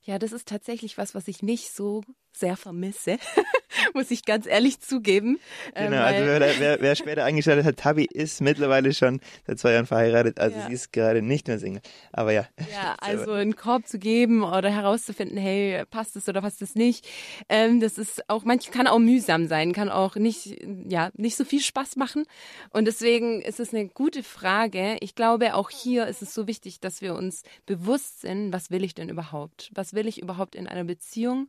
Ja, 0.03 0.19
das 0.19 0.33
ist 0.33 0.49
tatsächlich 0.49 0.97
was, 0.97 1.15
was 1.15 1.29
ich 1.29 1.43
nicht 1.43 1.73
so 1.75 2.03
sehr 2.33 2.57
vermisse, 2.57 3.19
muss 3.95 4.11
ich 4.11 4.25
ganz 4.25 4.47
ehrlich 4.47 4.81
zugeben. 4.81 5.39
Genau, 5.75 5.97
ähm, 5.97 6.03
also 6.03 6.27
wer, 6.27 6.41
wer, 6.59 6.81
wer, 6.81 6.97
später 6.97 7.25
eingeschaltet 7.25 7.65
hat, 7.65 7.77
Tabi 7.77 8.05
ist 8.05 8.41
mittlerweile 8.41 8.93
schon 8.93 9.21
seit 9.47 9.59
zwei 9.59 9.73
Jahren 9.73 9.87
verheiratet, 9.87 10.39
also 10.41 10.59
ja. 10.59 10.67
sie 10.67 10.73
ist 10.73 10.93
gerade 10.93 11.23
nicht 11.23 11.49
mehr 11.49 11.59
Single. 11.59 11.83
Aber 12.13 12.33
ja. 12.33 12.47
Ja, 12.73 12.97
also 13.01 13.33
einen 13.33 13.57
Korb 13.57 13.87
zu 13.87 13.99
geben 13.99 14.43
oder 14.43 14.71
herauszufinden, 14.71 15.37
hey, 15.37 15.85
passt 15.91 16.17
es 16.17 16.29
oder 16.29 16.41
passt 16.41 16.63
es 16.63 16.75
nicht, 16.75 17.07
ähm, 17.49 17.81
das 17.81 17.99
ist 17.99 18.29
auch, 18.29 18.45
manchmal 18.45 18.77
kann 18.77 18.87
auch 18.87 18.99
mühsam 18.99 19.47
sein, 19.47 19.73
kann 19.73 19.89
auch 19.89 20.17
nicht, 20.17 20.57
ja, 20.87 21.11
nicht 21.15 21.37
so 21.37 21.45
viel 21.45 21.61
Spaß 21.61 21.97
machen. 21.97 22.25
Und 22.71 22.87
deswegen 22.87 23.43
ist 23.43 23.61
es 23.61 23.73
eine 23.73 23.89
gute 23.89 24.23
Frage. 24.23 24.97
Ich 25.01 25.15
glaube, 25.15 25.55
auch 25.55 25.71
hier 25.71 26.07
ist 26.07 26.23
es 26.23 26.35
so 26.35 26.47
wichtig, 26.47 26.81
dass 26.81 27.01
wir 27.01 27.15
uns 27.15 27.43
bewusst 27.67 28.23
sind, 28.23 28.53
was 28.53 28.71
will 28.71 28.85
ich 28.85 28.95
denn 28.95 29.09
überhaupt? 29.09 29.71
Was 29.75 29.95
will 29.95 30.07
ich 30.07 30.21
überhaupt 30.21 30.55
in 30.55 30.67
einer 30.67 30.85
Beziehung? 30.85 31.49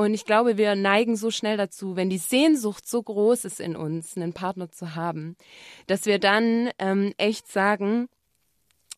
Und 0.00 0.14
ich 0.14 0.24
glaube, 0.24 0.56
wir 0.56 0.76
neigen 0.76 1.14
so 1.14 1.30
schnell 1.30 1.58
dazu, 1.58 1.94
wenn 1.94 2.08
die 2.08 2.16
Sehnsucht 2.16 2.88
so 2.88 3.02
groß 3.02 3.44
ist 3.44 3.60
in 3.60 3.76
uns, 3.76 4.16
einen 4.16 4.32
Partner 4.32 4.70
zu 4.70 4.94
haben, 4.94 5.36
dass 5.88 6.06
wir 6.06 6.18
dann 6.18 6.70
ähm, 6.78 7.12
echt 7.18 7.52
sagen, 7.52 8.08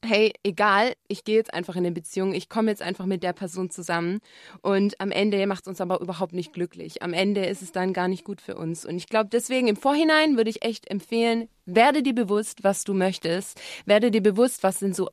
hey, 0.05 0.33
egal, 0.43 0.95
ich 1.09 1.25
gehe 1.25 1.37
jetzt 1.37 1.55
einfach 1.55 1.75
in 1.77 1.85
eine 1.87 1.93
Beziehung, 1.93 2.35
ich 2.35 2.49
komme 2.49 2.71
jetzt 2.71 2.83
einfach 2.83 3.07
mit 3.07 3.23
der 3.23 3.33
Person 3.33 3.71
zusammen 3.71 4.21
und 4.61 5.01
am 5.01 5.11
Ende 5.11 5.47
macht 5.47 5.63
es 5.63 5.69
uns 5.69 5.81
aber 5.81 6.01
überhaupt 6.01 6.33
nicht 6.33 6.53
glücklich. 6.53 7.03
Am 7.03 7.13
Ende 7.13 7.47
ist 7.47 7.63
es 7.63 7.73
dann 7.73 7.93
gar 7.93 8.09
nicht 8.09 8.25
gut 8.25 8.41
für 8.41 8.57
uns. 8.57 8.85
Und 8.85 8.97
ich 8.97 9.07
glaube, 9.07 9.31
deswegen 9.31 9.69
im 9.69 9.77
Vorhinein 9.77 10.37
würde 10.37 10.51
ich 10.51 10.65
echt 10.65 10.91
empfehlen, 10.91 11.49
werde 11.65 12.03
dir 12.03 12.15
bewusst, 12.15 12.65
was 12.65 12.85
du 12.85 12.95
möchtest, 12.95 13.61
werde 13.87 14.11
dir 14.11 14.23
bewusst, 14.23 14.63
was 14.63 14.81
sind 14.81 14.97
so 14.97 15.09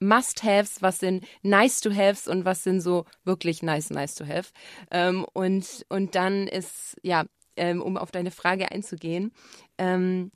Must-Haves, 0.00 0.82
was 0.82 0.98
sind 0.98 1.24
Nice-to-Haves 1.42 2.26
und 2.28 2.44
was 2.44 2.64
sind 2.64 2.80
so 2.80 3.04
wirklich 3.24 3.62
nice, 3.62 3.90
nice-to-have. 3.90 4.50
Ähm, 4.90 5.24
und, 5.32 5.86
und 5.88 6.14
dann 6.14 6.48
ist, 6.48 6.96
ja, 7.02 7.24
ähm, 7.56 7.82
um 7.82 7.96
auf 7.96 8.10
deine 8.10 8.30
Frage 8.30 8.70
einzugehen, 8.70 9.32
ähm, 9.78 10.30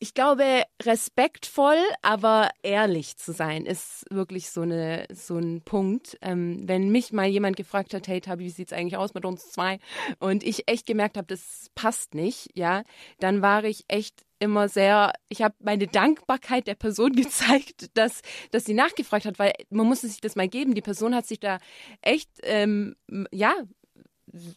ich 0.00 0.14
glaube, 0.14 0.62
respektvoll, 0.82 1.78
aber 2.02 2.50
ehrlich 2.62 3.16
zu 3.16 3.32
sein, 3.32 3.66
ist 3.66 4.04
wirklich 4.10 4.50
so, 4.50 4.60
eine, 4.60 5.06
so 5.12 5.36
ein 5.36 5.62
Punkt. 5.62 6.16
Ähm, 6.22 6.68
wenn 6.68 6.90
mich 6.90 7.12
mal 7.12 7.26
jemand 7.26 7.56
gefragt 7.56 7.94
hat, 7.94 8.06
hey 8.06 8.20
Tabi, 8.20 8.44
wie 8.44 8.50
sieht's 8.50 8.72
eigentlich 8.72 8.96
aus 8.96 9.14
mit 9.14 9.24
uns 9.24 9.50
zwei? 9.50 9.80
Und 10.20 10.44
ich 10.44 10.68
echt 10.68 10.86
gemerkt 10.86 11.16
habe, 11.16 11.26
das 11.26 11.70
passt 11.74 12.14
nicht, 12.14 12.50
ja, 12.54 12.84
dann 13.18 13.42
war 13.42 13.64
ich 13.64 13.84
echt 13.88 14.24
immer 14.38 14.68
sehr, 14.68 15.12
ich 15.28 15.42
habe 15.42 15.54
meine 15.60 15.88
Dankbarkeit 15.88 16.66
der 16.66 16.76
Person 16.76 17.12
gezeigt, 17.16 17.90
dass, 17.94 18.22
dass 18.52 18.64
sie 18.64 18.74
nachgefragt 18.74 19.24
hat, 19.24 19.38
weil 19.38 19.52
man 19.70 19.86
musste 19.86 20.06
sich 20.08 20.20
das 20.20 20.36
mal 20.36 20.48
geben. 20.48 20.74
Die 20.74 20.80
Person 20.80 21.14
hat 21.14 21.26
sich 21.26 21.40
da 21.40 21.58
echt, 22.02 22.30
ähm, 22.42 22.94
ja, 23.32 23.54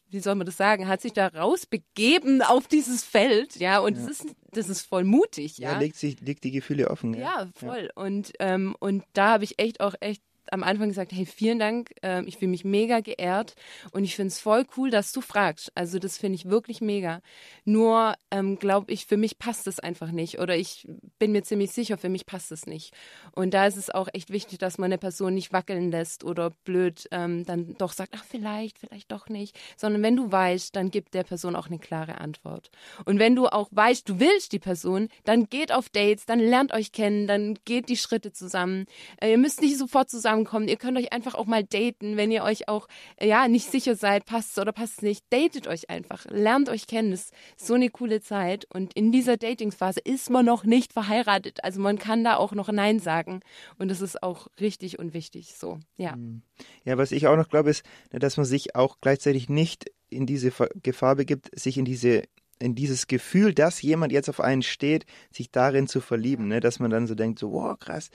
wie 0.09 0.19
soll 0.19 0.35
man 0.35 0.45
das 0.45 0.57
sagen, 0.57 0.87
hat 0.87 1.01
sich 1.01 1.13
da 1.13 1.27
rausbegeben 1.27 2.41
auf 2.41 2.67
dieses 2.67 3.03
Feld, 3.03 3.55
ja, 3.57 3.79
und 3.79 3.97
ja. 3.97 4.05
das 4.05 4.21
ist 4.21 4.35
das 4.51 4.69
ist 4.69 4.81
voll 4.81 5.03
mutig, 5.03 5.57
ja. 5.57 5.73
Ja, 5.73 5.79
legt 5.79 5.95
sich 5.95 6.19
legt 6.19 6.43
die 6.43 6.51
Gefühle 6.51 6.89
offen. 6.89 7.13
Ja, 7.13 7.41
ja 7.41 7.49
voll. 7.55 7.89
Und 7.95 8.33
ähm, 8.39 8.75
und 8.79 9.03
da 9.13 9.31
habe 9.31 9.43
ich 9.43 9.59
echt 9.59 9.79
auch 9.79 9.95
echt 9.99 10.21
am 10.51 10.63
Anfang 10.63 10.89
gesagt, 10.89 11.13
hey, 11.13 11.25
vielen 11.25 11.59
Dank, 11.59 11.91
äh, 12.03 12.23
ich 12.25 12.37
fühle 12.37 12.51
mich 12.51 12.65
mega 12.65 12.99
geehrt 12.99 13.55
und 13.91 14.03
ich 14.03 14.15
finde 14.15 14.27
es 14.27 14.39
voll 14.39 14.65
cool, 14.77 14.91
dass 14.91 15.13
du 15.13 15.21
fragst. 15.21 15.71
Also 15.75 15.97
das 15.97 16.17
finde 16.17 16.35
ich 16.35 16.49
wirklich 16.49 16.81
mega. 16.81 17.21
Nur 17.65 18.15
ähm, 18.29 18.59
glaube 18.59 18.91
ich, 18.91 19.05
für 19.05 19.17
mich 19.17 19.39
passt 19.39 19.65
es 19.67 19.79
einfach 19.79 20.11
nicht 20.11 20.39
oder 20.39 20.57
ich 20.57 20.87
bin 21.19 21.31
mir 21.31 21.43
ziemlich 21.43 21.71
sicher, 21.71 21.97
für 21.97 22.09
mich 22.09 22.25
passt 22.25 22.51
es 22.51 22.65
nicht. 22.65 22.93
Und 23.33 23.53
da 23.53 23.65
ist 23.65 23.77
es 23.77 23.89
auch 23.89 24.09
echt 24.13 24.29
wichtig, 24.29 24.59
dass 24.59 24.77
man 24.77 24.89
eine 24.89 24.97
Person 24.97 25.33
nicht 25.33 25.53
wackeln 25.53 25.89
lässt 25.89 26.23
oder 26.23 26.51
blöd 26.65 27.07
ähm, 27.11 27.45
dann 27.45 27.75
doch 27.77 27.93
sagt, 27.93 28.13
ach 28.15 28.25
vielleicht, 28.25 28.77
vielleicht 28.77 29.11
doch 29.11 29.29
nicht, 29.29 29.57
sondern 29.77 30.03
wenn 30.03 30.17
du 30.17 30.31
weißt, 30.31 30.75
dann 30.75 30.91
gib 30.91 31.11
der 31.11 31.23
Person 31.23 31.55
auch 31.55 31.67
eine 31.67 31.79
klare 31.79 32.19
Antwort. 32.19 32.69
Und 33.05 33.19
wenn 33.19 33.35
du 33.35 33.47
auch 33.47 33.69
weißt, 33.71 34.07
du 34.07 34.19
willst 34.19 34.51
die 34.51 34.59
Person, 34.59 35.07
dann 35.23 35.45
geht 35.45 35.71
auf 35.71 35.89
Dates, 35.89 36.25
dann 36.25 36.39
lernt 36.39 36.73
euch 36.73 36.91
kennen, 36.91 37.25
dann 37.27 37.57
geht 37.63 37.87
die 37.87 37.97
Schritte 37.97 38.33
zusammen. 38.33 38.85
Äh, 39.21 39.31
ihr 39.31 39.37
müsst 39.37 39.61
nicht 39.61 39.77
sofort 39.77 40.09
zusammenkommen, 40.41 40.67
ihr 40.67 40.77
könnt 40.77 40.97
euch 40.97 41.13
einfach 41.13 41.35
auch 41.35 41.45
mal 41.45 41.63
daten, 41.63 42.17
wenn 42.17 42.31
ihr 42.31 42.43
euch 42.43 42.67
auch 42.67 42.87
ja 43.21 43.47
nicht 43.47 43.69
sicher 43.69 43.95
seid, 43.95 44.25
passt 44.25 44.51
es 44.51 44.59
oder 44.59 44.71
passt 44.71 44.97
es 44.97 45.01
nicht. 45.01 45.25
Datet 45.29 45.67
euch 45.67 45.89
einfach, 45.89 46.25
lernt 46.29 46.69
euch 46.69 46.87
kennen. 46.87 47.11
Das 47.11 47.21
ist 47.21 47.33
so 47.57 47.73
eine 47.75 47.89
coole 47.89 48.21
Zeit 48.21 48.65
und 48.73 48.93
in 48.93 49.11
dieser 49.11 49.37
Datingphase 49.37 49.99
ist 50.03 50.29
man 50.29 50.45
noch 50.45 50.63
nicht 50.63 50.93
verheiratet, 50.93 51.63
also 51.63 51.79
man 51.79 51.97
kann 51.97 52.23
da 52.23 52.37
auch 52.37 52.53
noch 52.53 52.71
Nein 52.71 52.99
sagen 52.99 53.41
und 53.77 53.89
das 53.89 54.01
ist 54.01 54.21
auch 54.23 54.47
richtig 54.59 54.99
und 54.99 55.13
wichtig. 55.13 55.53
So, 55.57 55.79
ja. 55.97 56.15
Mhm. 56.15 56.41
Ja, 56.83 56.97
was 56.97 57.11
ich 57.11 57.27
auch 57.27 57.37
noch 57.37 57.49
glaube, 57.49 57.69
ist, 57.69 57.83
dass 58.11 58.37
man 58.37 58.45
sich 58.45 58.75
auch 58.75 58.97
gleichzeitig 59.01 59.49
nicht 59.49 59.91
in 60.09 60.25
diese 60.25 60.51
Gefahr 60.83 61.15
begibt, 61.15 61.49
sich 61.57 61.77
in 61.77 61.85
diese 61.85 62.23
in 62.61 62.75
dieses 62.75 63.07
Gefühl, 63.07 63.55
dass 63.55 63.81
jemand 63.81 64.11
jetzt 64.11 64.29
auf 64.29 64.39
einen 64.39 64.61
steht, 64.61 65.05
sich 65.31 65.49
darin 65.49 65.87
zu 65.87 65.99
verlieben, 65.99 66.47
ne? 66.47 66.59
dass 66.59 66.77
man 66.77 66.91
dann 66.91 67.07
so 67.07 67.15
denkt, 67.15 67.39
so, 67.39 67.51
wow, 67.51 67.75
krass, 67.79 68.11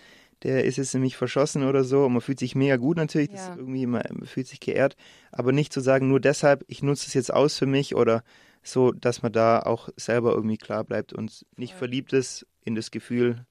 der 0.47 0.65
ist 0.65 0.77
jetzt 0.77 0.95
nämlich 0.95 1.17
verschossen 1.17 1.65
oder 1.65 1.83
so 1.83 2.05
und 2.05 2.13
man 2.13 2.23
fühlt 2.23 2.39
sich 2.39 2.55
mega 2.55 2.77
gut 2.77 2.97
natürlich, 2.97 3.33
ja. 3.33 3.57
irgendwie, 3.57 3.85
man 3.87 4.25
fühlt 4.25 4.47
sich 4.47 4.61
geehrt, 4.61 4.97
aber 5.33 5.51
nicht 5.51 5.73
zu 5.73 5.81
sagen, 5.81 6.09
nur 6.09 6.21
deshalb, 6.21 6.65
ich 6.69 6.85
nutze 6.85 7.09
es 7.09 7.15
jetzt 7.15 7.35
aus 7.35 7.59
für 7.59 7.67
mich 7.67 7.97
oder 7.97 8.23
so, 8.63 8.93
dass 8.93 9.23
man 9.23 9.33
da 9.33 9.61
auch 9.61 9.89
selber 9.97 10.35
irgendwie 10.35 10.57
klar 10.57 10.85
bleibt 10.85 11.13
und 11.13 11.45
nicht 11.57 11.73
ja. 11.73 11.77
verliebt 11.77 12.13
ist 12.13 12.47
in 12.65 12.77
das 12.77 12.93
Gefühl, 12.93 13.45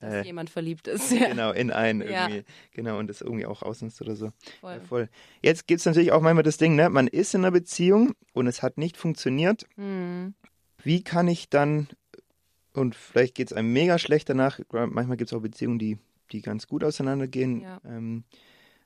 dass 0.00 0.14
äh, 0.14 0.22
jemand 0.22 0.48
verliebt 0.48 0.86
ist. 0.86 1.10
Ja. 1.18 1.30
Genau, 1.30 1.50
in 1.50 1.72
einen 1.72 2.02
irgendwie. 2.02 2.36
Ja. 2.36 2.42
Genau, 2.70 2.98
und 2.98 3.08
das 3.08 3.20
irgendwie 3.20 3.46
auch 3.46 3.62
ausnutzt 3.62 4.00
oder 4.00 4.14
so. 4.14 4.30
Voll. 4.60 4.80
Voll. 4.88 5.08
Jetzt 5.42 5.66
gibt 5.66 5.80
es 5.80 5.86
natürlich 5.86 6.12
auch 6.12 6.20
manchmal 6.20 6.44
das 6.44 6.56
Ding, 6.56 6.76
ne? 6.76 6.88
Man 6.88 7.08
ist 7.08 7.34
in 7.34 7.40
einer 7.40 7.50
Beziehung 7.50 8.14
und 8.32 8.46
es 8.46 8.62
hat 8.62 8.78
nicht 8.78 8.96
funktioniert. 8.96 9.66
Mhm. 9.74 10.34
Wie 10.84 11.02
kann 11.02 11.26
ich 11.26 11.48
dann, 11.48 11.88
und 12.74 12.94
vielleicht 12.94 13.34
geht 13.34 13.50
es 13.50 13.56
einem 13.56 13.72
mega 13.72 13.98
schlecht 13.98 14.28
danach, 14.28 14.60
manchmal 14.70 15.16
gibt 15.16 15.32
es 15.32 15.36
auch 15.36 15.42
Beziehungen, 15.42 15.80
die, 15.80 15.98
die 16.28 16.42
ganz 16.42 16.66
gut 16.66 16.84
auseinandergehen. 16.84 17.62
Ja. 17.62 17.80
Ähm, 17.84 18.24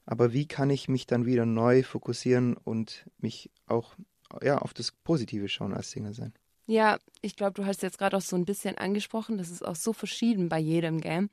aber 0.07 0.33
wie 0.33 0.47
kann 0.47 0.71
ich 0.71 0.89
mich 0.89 1.07
dann 1.07 1.27
wieder 1.27 1.47
neu 1.47 1.83
fokussieren 1.83 2.57
und 2.57 3.09
mich 3.19 3.51
auch 3.67 3.95
ja, 4.43 4.59
auf 4.59 4.75
das 4.75 4.93
Positive 4.93 5.49
schauen 5.49 5.75
als 5.75 5.91
Single 5.91 6.15
sein? 6.15 6.33
Ja, 6.67 6.99
ich 7.23 7.35
glaube, 7.35 7.55
du 7.55 7.67
hast 7.67 7.83
jetzt 7.83 7.99
gerade 7.99 8.17
auch 8.17 8.23
so 8.23 8.37
ein 8.37 8.45
bisschen 8.45 8.79
angesprochen, 8.79 9.37
das 9.37 9.51
ist 9.51 9.67
auch 9.67 9.75
so 9.75 9.93
verschieden 9.93 10.49
bei 10.49 10.61
jedem 10.61 11.01
Game. 11.01 11.29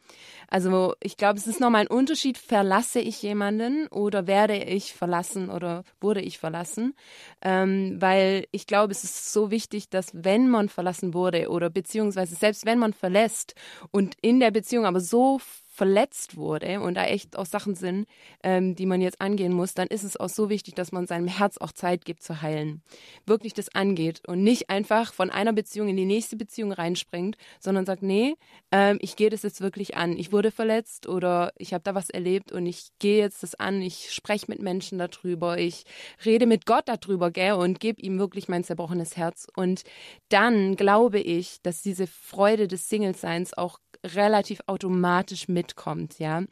Also 0.47 0.95
ich 1.01 1.17
glaube, 1.17 1.37
es 1.37 1.45
ist 1.45 1.59
nochmal 1.59 1.81
ein 1.81 1.87
Unterschied, 1.87 2.39
verlasse 2.39 2.99
ich 2.99 3.21
jemanden 3.21 3.87
oder 3.87 4.25
werde 4.25 4.57
ich 4.57 4.93
verlassen 4.93 5.51
oder 5.51 5.83
wurde 6.01 6.21
ich 6.21 6.39
verlassen. 6.39 6.95
Ähm, 7.43 7.97
weil 7.99 8.47
ich 8.51 8.65
glaube, 8.65 8.91
es 8.91 9.03
ist 9.03 9.31
so 9.31 9.51
wichtig, 9.51 9.89
dass 9.89 10.07
wenn 10.13 10.49
man 10.49 10.67
verlassen 10.67 11.13
wurde 11.13 11.49
oder 11.49 11.69
beziehungsweise 11.69 12.35
selbst 12.35 12.65
wenn 12.65 12.79
man 12.79 12.93
verlässt 12.93 13.53
und 13.91 14.15
in 14.21 14.39
der 14.39 14.51
Beziehung 14.51 14.85
aber 14.85 14.99
so 14.99 15.39
verletzt 15.79 16.36
wurde 16.36 16.81
und 16.81 16.95
da 16.95 17.05
echt 17.05 17.38
auch 17.38 17.45
Sachen 17.45 17.74
sind, 17.74 18.05
ähm, 18.43 18.75
die 18.75 18.86
man 18.86 19.00
jetzt 19.00 19.21
angehen 19.21 19.53
muss, 19.53 19.74
dann 19.74 19.88
ist 19.88 20.03
es 20.03 20.17
auch 20.17 20.27
so 20.27 20.50
wichtig, 20.50 20.75
dass 20.75 20.91
man 20.91 21.07
seinem 21.07 21.29
Herz 21.29 21.57
auch 21.57 21.71
Zeit 21.71 22.03
gibt 22.03 22.21
zu 22.21 22.41
heilen. 22.41 22.81
Wirklich 23.25 23.53
das 23.53 23.74
angeht 23.74 24.21
und 24.27 24.43
nicht 24.43 24.69
einfach 24.69 25.13
von 25.13 25.29
einer 25.29 25.53
Beziehung 25.53 25.88
in 25.88 25.95
die 25.95 26.03
nächste 26.03 26.36
Beziehung 26.36 26.74
reinspringt, 26.74 27.38
sondern 27.62 27.86
sagt, 27.86 28.03
nee, 28.03 28.36
ähm, 28.74 28.98
ich 29.00 29.15
gehe 29.15 29.29
das 29.29 29.41
jetzt 29.43 29.62
wirklich 29.62 29.95
an. 29.95 30.17
Ich 30.17 30.33
wurde 30.33 30.51
verletzt 30.51 31.07
oder 31.07 31.53
ich 31.55 31.74
habe 31.74 31.86
da 31.86 31.95
was 31.95 32.09
erlebt 32.09 32.51
und 32.51 32.65
ich 32.65 32.89
gehe 33.00 33.19
jetzt 33.19 33.41
das 33.41 33.55
an. 33.55 33.81
Ich 33.81 34.12
spreche 34.12 34.48
mit 34.50 34.62
Menschen 34.62 34.98
darüber. 34.98 35.57
Ich 35.59 35.86
rede 36.25 36.45
mit 36.45 36.65
Gott 36.65 36.89
darüber, 36.89 37.31
gell, 37.31 37.53
und 37.53 37.79
gebe 37.79 38.01
ihm 38.01 38.19
wirklich 38.19 38.50
mein 38.50 38.65
zerbrochenes 38.65 39.15
Herz. 39.15 39.48
Und 39.55 39.83
dann 40.27 40.75
glaube 40.75 41.21
ich, 41.21 41.62
dass 41.62 41.81
diese 41.81 42.05
Freude 42.05 42.67
des 42.67 42.89
Single-Seins 42.89 43.53
auch 43.53 43.79
relativ 44.05 44.61
automatisch 44.67 45.47
mitkommt, 45.47 46.19
ja. 46.19 46.43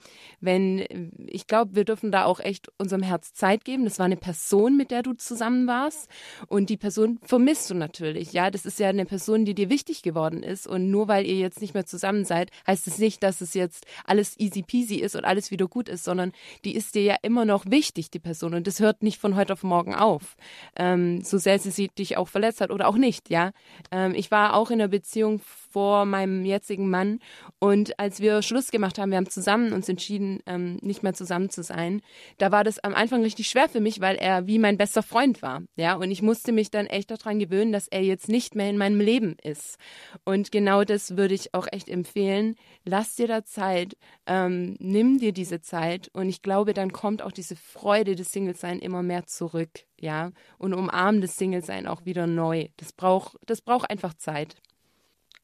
Wenn, 0.42 1.12
ich 1.28 1.48
glaube, 1.48 1.76
wir 1.76 1.86
dürfen 1.86 2.12
da 2.12 2.26
auch 2.26 2.40
echt 2.40 2.70
unserem 2.78 3.04
Herz 3.04 3.34
Zeit 3.34 3.64
geben. 3.64 3.86
Das 3.86 4.00
war 4.00 4.06
eine 4.06 4.18
Person, 4.18 4.76
mit 4.76 4.92
der 4.92 5.04
du 5.04 5.14
zusammen 5.14 5.68
warst 5.68 6.10
und 6.48 6.70
die 6.70 6.78
Person 6.78 7.20
vermisst 7.24 7.70
du 7.70 7.76
natürlich, 7.76 8.34
ja. 8.34 8.52
Das 8.52 8.66
ist 8.66 8.80
ja 8.80 8.90
eine 8.90 9.06
Person, 9.06 9.46
die 9.46 9.56
dir 9.56 9.70
wichtig 9.70 10.02
geworden 10.02 10.44
ist 10.44 10.68
und 10.68 10.92
nur 10.92 11.08
weil 11.08 11.26
ihr 11.26 11.36
jetzt 11.36 11.62
nicht 11.62 11.74
mehr 11.74 11.86
zusammen 11.86 12.26
seid, 12.26 12.52
heißt 12.66 12.88
es 12.88 12.94
das 12.94 13.00
nicht, 13.00 13.24
dass 13.24 13.42
es 13.42 13.54
jetzt 13.54 13.86
alles 14.06 14.38
easy 14.40 14.64
peasy 14.64 14.96
ist 14.96 15.16
und 15.16 15.26
alles 15.26 15.52
wieder 15.52 15.68
gut 15.68 15.90
ist, 15.90 16.04
sondern 16.04 16.32
die 16.66 16.76
ist 16.76 16.96
dir 16.96 17.04
ja 17.04 17.16
immer 17.22 17.46
noch 17.46 17.66
wichtig, 17.68 18.10
die 18.12 18.20
Person 18.20 18.54
und 18.54 18.68
das 18.68 18.80
hört 18.80 19.04
nicht 19.04 19.20
von 19.20 19.36
heute 19.36 19.54
auf 19.54 19.64
morgen 19.64 19.96
auf. 19.96 20.36
Ähm, 20.76 21.22
so 21.24 21.38
sehr 21.38 21.60
sie 21.60 21.90
dich 21.90 22.18
auch 22.18 22.28
verletzt 22.28 22.62
hat 22.62 22.72
oder 22.72 22.88
auch 22.88 22.98
nicht, 22.98 23.30
ja. 23.30 23.52
Ähm, 23.92 24.14
ich 24.16 24.32
war 24.32 24.56
auch 24.56 24.70
in 24.70 24.82
einer 24.82 24.88
Beziehung 24.88 25.40
vor 25.72 26.06
meinem 26.06 26.46
jetzigen 26.46 26.90
Mann. 26.90 27.20
Und 27.60 28.00
als 28.00 28.20
wir 28.20 28.42
Schluss 28.42 28.72
gemacht 28.72 28.98
haben, 28.98 29.12
wir 29.12 29.18
haben 29.18 29.30
zusammen 29.30 29.74
uns 29.74 29.90
entschieden, 29.90 30.40
ähm, 30.46 30.78
nicht 30.82 31.04
mehr 31.04 31.14
zusammen 31.14 31.50
zu 31.50 31.64
sein, 31.64 32.02
da 32.38 32.52
war 32.52 32.64
das 32.64 32.80
am 32.80 32.94
Anfang 32.94 33.22
richtig 33.24 33.48
schwer 33.48 33.70
für 33.70 33.80
mich, 33.80 34.02
weil 34.02 34.16
er 34.16 34.48
wie 34.48 34.60
mein 34.60 34.78
bester 34.78 35.04
Freund 35.04 35.42
war. 35.42 35.64
Ja, 35.76 35.96
und 35.96 36.12
ich 36.12 36.22
musste 36.22 36.52
mich 36.52 36.72
dann 36.72 36.88
echt 36.88 37.12
daran 37.12 37.40
gewöhnen, 37.40 37.72
dass 37.72 37.88
er 37.88 38.02
jetzt 38.02 38.30
nicht 38.30 38.56
mehr 38.56 38.70
in 38.70 38.78
meinem 38.78 39.00
Leben 39.00 39.36
ist. 39.44 39.78
Und 40.26 40.52
genau 40.52 40.84
das 40.84 41.18
würde 41.18 41.34
ich 41.34 41.54
auch 41.54 41.68
echt 41.72 41.90
empfehlen. 41.90 42.56
Lass 42.86 43.16
dir 43.16 43.28
da 43.28 43.44
Zeit, 43.44 43.98
ähm, 44.26 44.76
nimm 44.80 45.20
dir 45.20 45.34
diese 45.34 45.62
Zeit 45.62 46.10
und 46.14 46.30
ich 46.30 46.42
glaube, 46.42 46.74
dann 46.74 46.92
kommt 46.92 47.22
auch 47.22 47.32
diese 47.32 47.56
Freude 47.56 48.16
des 48.16 48.32
Singlesein 48.32 48.80
immer 48.80 49.04
mehr 49.04 49.26
zurück. 49.26 49.86
Ja, 50.00 50.32
und 50.58 50.74
umarm 50.74 51.22
das 51.22 51.38
Single-Sein 51.38 51.88
auch 51.88 52.06
wieder 52.06 52.28
neu. 52.28 52.68
Das 52.78 52.94
braucht, 52.94 53.38
das 53.46 53.62
braucht 53.62 53.90
einfach 53.90 54.14
Zeit. 54.14 54.56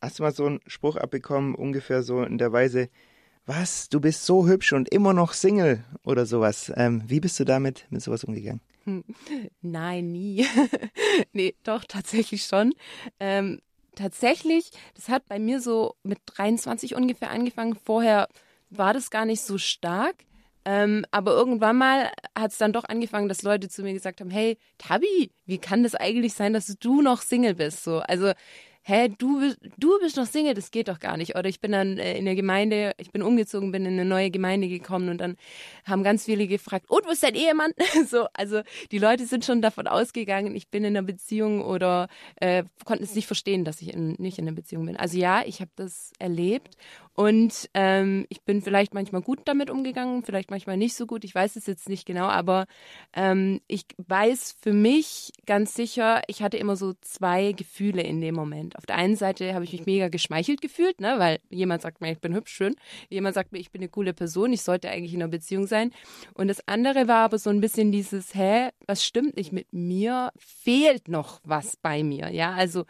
Hast 0.04 0.20
du 0.20 0.24
mal 0.24 0.34
so 0.34 0.46
einen 0.46 0.60
Spruch 0.68 0.98
abbekommen, 0.98 1.56
ungefähr 1.56 2.04
so 2.04 2.24
in 2.24 2.38
der 2.38 2.52
Weise, 2.52 2.90
was, 3.46 3.88
du 3.88 4.02
bist 4.02 4.26
so 4.26 4.46
hübsch 4.46 4.74
und 4.74 4.90
immer 4.90 5.14
noch 5.14 5.32
Single 5.32 5.86
oder 6.04 6.26
sowas. 6.26 6.74
Ähm, 6.76 7.04
wie 7.08 7.22
bist 7.22 7.40
du 7.40 7.46
damit 7.46 7.86
mit 7.90 8.02
sowas 8.02 8.26
umgegangen? 8.26 8.60
Nein, 9.62 10.12
nie. 10.12 10.46
nee, 11.32 11.56
doch, 11.64 11.86
tatsächlich 11.86 12.44
schon. 12.44 12.74
Ähm, 13.22 13.62
tatsächlich, 13.96 14.72
das 14.94 15.08
hat 15.08 15.26
bei 15.30 15.40
mir 15.40 15.62
so 15.62 15.96
mit 16.04 16.20
23 16.26 16.96
ungefähr 16.96 17.32
angefangen. 17.32 17.74
Vorher 17.82 18.28
war 18.70 18.94
das 18.94 19.10
gar 19.10 19.24
nicht 19.24 19.42
so 19.42 19.58
stark. 19.58 20.16
Ähm, 20.66 21.06
aber 21.12 21.32
irgendwann 21.32 21.78
mal 21.78 22.12
hat 22.38 22.52
es 22.52 22.58
dann 22.58 22.74
doch 22.74 22.84
angefangen, 22.84 23.30
dass 23.30 23.42
Leute 23.42 23.70
zu 23.70 23.84
mir 23.84 23.94
gesagt 23.94 24.20
haben, 24.20 24.32
hey, 24.32 24.58
Tabi, 24.78 25.32
wie 25.46 25.60
kann 25.60 25.84
das 25.84 25.96
eigentlich 25.96 26.34
sein, 26.34 26.52
dass 26.52 26.68
du 26.78 27.02
noch 27.02 27.22
Single 27.22 27.56
bist? 27.56 27.86
So, 27.86 28.00
also 28.00 28.34
hä, 28.84 29.10
du, 29.18 29.54
du 29.78 30.00
bist 30.00 30.18
noch 30.18 30.26
Single, 30.26 30.54
das 30.54 30.72
geht 30.72 30.90
doch 30.90 31.00
gar 31.00 31.18
nicht. 31.18 31.36
Oder 31.36 31.50
ich 31.50 31.62
bin 31.62 31.72
dann 31.72 31.98
äh, 31.98 32.18
in 32.18 32.26
der 32.26 32.36
Gemeinde, 32.36 32.92
ich 32.98 33.12
bin 33.12 33.22
umgezogen, 33.22 33.72
bin 33.72 33.86
in 33.86 33.94
eine 33.94 34.06
neue 34.06 34.30
Gemeinde 34.30 34.68
gekommen 34.68 35.10
und 35.10 35.20
dann 35.20 35.38
haben 35.86 36.04
ganz 36.04 36.26
viele 36.26 36.48
gefragt, 36.48 36.90
und 36.90 37.06
wo 37.06 37.12
ist 37.12 37.24
dein 37.24 37.36
Ehemann? 37.36 37.72
so, 38.08 38.28
also 38.34 38.62
die 38.92 39.00
Leute 39.00 39.26
sind 39.26 39.46
schon 39.46 39.62
davon 39.62 39.88
ausgegangen, 39.88 40.56
ich 40.56 40.70
bin 40.70 40.84
in 40.84 40.98
einer 40.98 41.06
Beziehung 41.06 41.62
oder 41.64 42.08
äh, 42.36 42.64
konnten 42.86 43.04
es 43.04 43.16
nicht 43.16 43.28
verstehen, 43.28 43.64
dass 43.64 43.82
ich 43.82 43.94
in, 43.94 44.14
nicht 44.20 44.38
in 44.38 44.48
einer 44.48 44.56
Beziehung 44.56 44.86
bin. 44.86 44.98
Also 44.98 45.18
ja, 45.18 45.44
ich 45.46 45.62
habe 45.62 45.72
das 45.76 46.12
erlebt 46.20 46.76
und 47.16 47.70
ähm, 47.76 48.26
ich 48.30 48.42
bin 48.42 48.62
vielleicht 48.62 48.94
manchmal 48.94 49.22
gut 49.22 49.42
damit 49.46 49.70
umgegangen, 49.70 50.24
vielleicht 50.24 50.50
manchmal 50.50 50.78
nicht 50.78 50.96
so 50.96 51.06
gut. 51.06 51.24
Ich 51.24 51.36
weiß 51.36 51.56
es 51.56 51.68
jetzt 51.68 51.88
nicht 51.88 52.06
genau, 52.06 52.26
aber 52.26 52.66
ähm, 53.14 53.62
ich 53.68 53.86
weiß 53.98 54.58
für 54.60 54.74
mich 54.74 55.32
ganz 55.46 55.76
sicher, 55.76 56.24
ich 56.28 56.42
hatte 56.42 56.58
immer 56.58 56.76
so 56.76 56.94
zwei 57.02 57.52
Gefühle 57.52 58.02
in 58.02 58.20
dem 58.20 58.34
Moment. 58.34 58.73
Auf 58.76 58.86
der 58.86 58.96
einen 58.96 59.16
Seite 59.16 59.54
habe 59.54 59.66
ich 59.66 59.72
mich 59.72 59.86
mega 59.86 60.10
geschmeichelt 60.10 60.62
gefühlt, 60.62 61.00
ne, 61.02 61.16
weil 61.18 61.40
jemand 61.50 61.82
sagt 61.82 62.02
mir, 62.02 62.12
ich 62.12 62.20
bin 62.20 62.34
hübsch, 62.34 62.54
schön. 62.54 62.76
Jemand 63.10 63.36
sagt 63.36 63.52
mir, 63.52 63.60
ich 63.60 63.72
bin 63.72 63.82
eine 63.82 63.90
coole 63.90 64.14
Person, 64.14 64.54
ich 64.54 64.62
sollte 64.62 64.90
eigentlich 64.90 65.14
in 65.14 65.22
einer 65.22 65.32
Beziehung 65.32 65.68
sein. 65.68 65.92
Und 66.34 66.48
das 66.48 66.68
andere 66.68 67.08
war 67.08 67.26
aber 67.26 67.38
so 67.38 67.50
ein 67.50 67.62
bisschen 67.62 67.92
dieses, 67.92 68.34
hä, 68.34 68.70
was 68.88 69.04
stimmt 69.04 69.38
nicht 69.38 69.52
mit 69.52 69.72
mir? 69.72 70.32
Fehlt 70.38 71.08
noch 71.08 71.40
was 71.44 71.78
bei 71.78 72.04
mir? 72.04 72.30
Ja, 72.30 72.54
also 72.54 72.86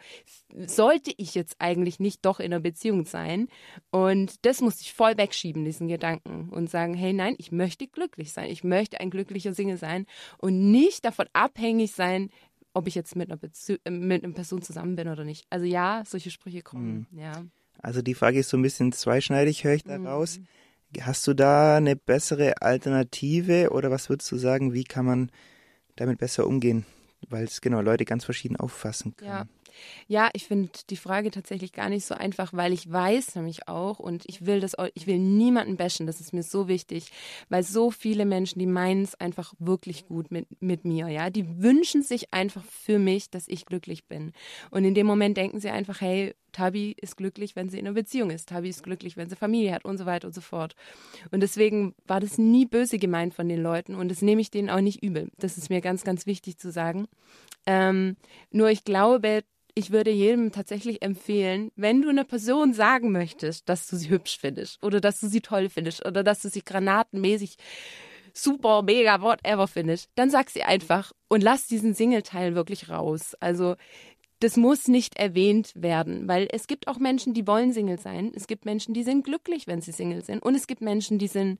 sollte 0.66 1.12
ich 1.16 1.34
jetzt 1.34 1.56
eigentlich 1.58 2.00
nicht 2.00 2.24
doch 2.24 2.40
in 2.40 2.52
einer 2.52 2.60
Beziehung 2.60 3.04
sein? 3.04 3.48
Und 3.90 4.44
das 4.46 4.60
musste 4.60 4.82
ich 4.82 4.92
voll 4.92 5.16
wegschieben, 5.16 5.64
diesen 5.64 5.88
Gedanken, 5.88 6.48
und 6.50 6.70
sagen, 6.70 6.94
hey, 6.94 7.12
nein, 7.12 7.34
ich 7.38 7.52
möchte 7.52 7.86
glücklich 7.86 8.32
sein. 8.32 8.50
Ich 8.50 8.64
möchte 8.64 9.00
ein 9.00 9.10
glücklicher 9.10 9.54
Single 9.54 9.76
sein 9.76 10.06
und 10.38 10.70
nicht 10.70 11.04
davon 11.04 11.26
abhängig 11.32 11.92
sein, 11.92 12.30
ob 12.74 12.86
ich 12.86 12.94
jetzt 12.94 13.16
mit 13.16 13.30
einer, 13.30 13.38
Bezie 13.38 13.80
äh, 13.84 13.90
mit 13.90 14.24
einer 14.24 14.34
Person 14.34 14.60
zusammen 14.60 14.96
bin 14.96 15.08
oder 15.08 15.24
nicht. 15.24 15.46
Also 15.48 15.64
ja, 15.64 16.02
solche 16.06 16.30
Sprüche 16.30 16.62
kommen, 16.62 17.06
mhm. 17.10 17.18
ja. 17.18 17.44
Also 17.78 18.02
die 18.02 18.14
Frage 18.14 18.38
ist 18.38 18.50
so 18.50 18.56
ein 18.56 18.62
bisschen 18.62 18.92
zweischneidig, 18.92 19.64
höre 19.64 19.74
ich 19.74 19.84
daraus. 19.84 20.38
Mhm. 20.38 20.46
Hast 21.00 21.26
du 21.26 21.34
da 21.34 21.76
eine 21.76 21.96
bessere 21.96 22.62
Alternative 22.62 23.70
oder 23.70 23.90
was 23.90 24.08
würdest 24.08 24.30
du 24.30 24.36
sagen, 24.36 24.72
wie 24.72 24.84
kann 24.84 25.04
man 25.04 25.30
damit 25.96 26.18
besser 26.18 26.46
umgehen? 26.46 26.86
Weil 27.28 27.44
es 27.44 27.60
genau 27.60 27.80
Leute 27.80 28.04
ganz 28.04 28.24
verschieden 28.24 28.56
auffassen 28.56 29.16
können. 29.16 29.30
Ja, 29.30 29.46
ja, 30.08 30.30
ich 30.32 30.46
finde 30.46 30.70
die 30.90 30.96
Frage 30.96 31.30
tatsächlich 31.30 31.72
gar 31.72 31.88
nicht 31.88 32.04
so 32.04 32.14
einfach, 32.14 32.52
weil 32.52 32.72
ich 32.72 32.90
weiß 32.90 33.36
nämlich 33.36 33.68
auch 33.68 33.98
und 33.98 34.24
ich 34.26 34.46
will 34.46 34.60
das, 34.60 34.74
ich 34.94 35.06
will 35.06 35.18
niemanden 35.18 35.76
bashen, 35.76 36.06
das 36.06 36.20
ist 36.20 36.32
mir 36.32 36.42
so 36.42 36.68
wichtig, 36.68 37.10
weil 37.48 37.62
so 37.62 37.90
viele 37.90 38.24
Menschen, 38.24 38.58
die 38.58 38.66
meinen 38.66 39.02
es 39.02 39.14
einfach 39.14 39.54
wirklich 39.58 40.06
gut 40.06 40.30
mit, 40.30 40.46
mit 40.60 40.84
mir, 40.84 41.08
ja, 41.08 41.30
die 41.30 41.62
wünschen 41.62 42.02
sich 42.02 42.32
einfach 42.32 42.64
für 42.64 42.98
mich, 42.98 43.30
dass 43.30 43.48
ich 43.48 43.66
glücklich 43.66 44.06
bin. 44.06 44.32
Und 44.70 44.84
in 44.84 44.94
dem 44.94 45.06
Moment 45.06 45.36
denken 45.36 45.60
sie 45.60 45.70
einfach, 45.70 46.00
hey, 46.00 46.34
Tabi 46.54 46.94
ist 46.98 47.16
glücklich, 47.16 47.56
wenn 47.56 47.68
sie 47.68 47.78
in 47.78 47.86
einer 47.86 47.94
Beziehung 47.94 48.30
ist. 48.30 48.48
Tabi 48.48 48.70
ist 48.70 48.82
glücklich, 48.82 49.16
wenn 49.16 49.28
sie 49.28 49.36
Familie 49.36 49.74
hat 49.74 49.84
und 49.84 49.98
so 49.98 50.06
weiter 50.06 50.28
und 50.28 50.34
so 50.34 50.40
fort. 50.40 50.74
Und 51.30 51.40
deswegen 51.40 51.94
war 52.06 52.20
das 52.20 52.38
nie 52.38 52.64
böse 52.64 52.98
gemeint 52.98 53.34
von 53.34 53.48
den 53.48 53.62
Leuten 53.62 53.94
und 53.94 54.08
das 54.08 54.22
nehme 54.22 54.40
ich 54.40 54.50
denen 54.50 54.70
auch 54.70 54.80
nicht 54.80 55.02
übel. 55.02 55.30
Das 55.38 55.58
ist 55.58 55.68
mir 55.68 55.82
ganz, 55.82 56.04
ganz 56.04 56.26
wichtig 56.26 56.56
zu 56.56 56.70
sagen. 56.70 57.06
Ähm, 57.66 58.16
nur 58.50 58.70
ich 58.70 58.84
glaube, 58.84 59.44
ich 59.74 59.90
würde 59.90 60.10
jedem 60.10 60.52
tatsächlich 60.52 61.02
empfehlen, 61.02 61.72
wenn 61.74 62.02
du 62.02 62.08
einer 62.08 62.24
Person 62.24 62.72
sagen 62.72 63.10
möchtest, 63.10 63.68
dass 63.68 63.88
du 63.88 63.96
sie 63.96 64.08
hübsch 64.08 64.38
findest 64.38 64.82
oder 64.82 65.00
dass 65.00 65.20
du 65.20 65.28
sie 65.28 65.40
toll 65.40 65.68
findest 65.68 66.06
oder 66.06 66.22
dass 66.22 66.42
du 66.42 66.48
sie 66.48 66.62
granatenmäßig 66.62 67.56
super, 68.32 68.82
mega, 68.82 69.20
whatever 69.20 69.66
findest, 69.66 70.10
dann 70.14 70.30
sag 70.30 70.50
sie 70.50 70.62
einfach 70.62 71.12
und 71.28 71.42
lass 71.42 71.66
diesen 71.66 71.94
Single-Teil 71.94 72.54
wirklich 72.54 72.88
raus. 72.88 73.34
Also 73.40 73.76
das 74.40 74.56
muss 74.56 74.88
nicht 74.88 75.16
erwähnt 75.16 75.72
werden, 75.74 76.28
weil 76.28 76.48
es 76.50 76.66
gibt 76.66 76.88
auch 76.88 76.98
Menschen, 76.98 77.34
die 77.34 77.46
wollen 77.46 77.72
Single 77.72 77.98
sein. 77.98 78.32
Es 78.34 78.46
gibt 78.46 78.64
Menschen, 78.64 78.92
die 78.92 79.02
sind 79.02 79.24
glücklich, 79.24 79.66
wenn 79.66 79.80
sie 79.80 79.92
Single 79.92 80.24
sind. 80.24 80.42
Und 80.42 80.54
es 80.54 80.66
gibt 80.66 80.82
Menschen, 80.82 81.18
die 81.18 81.28
sind 81.28 81.58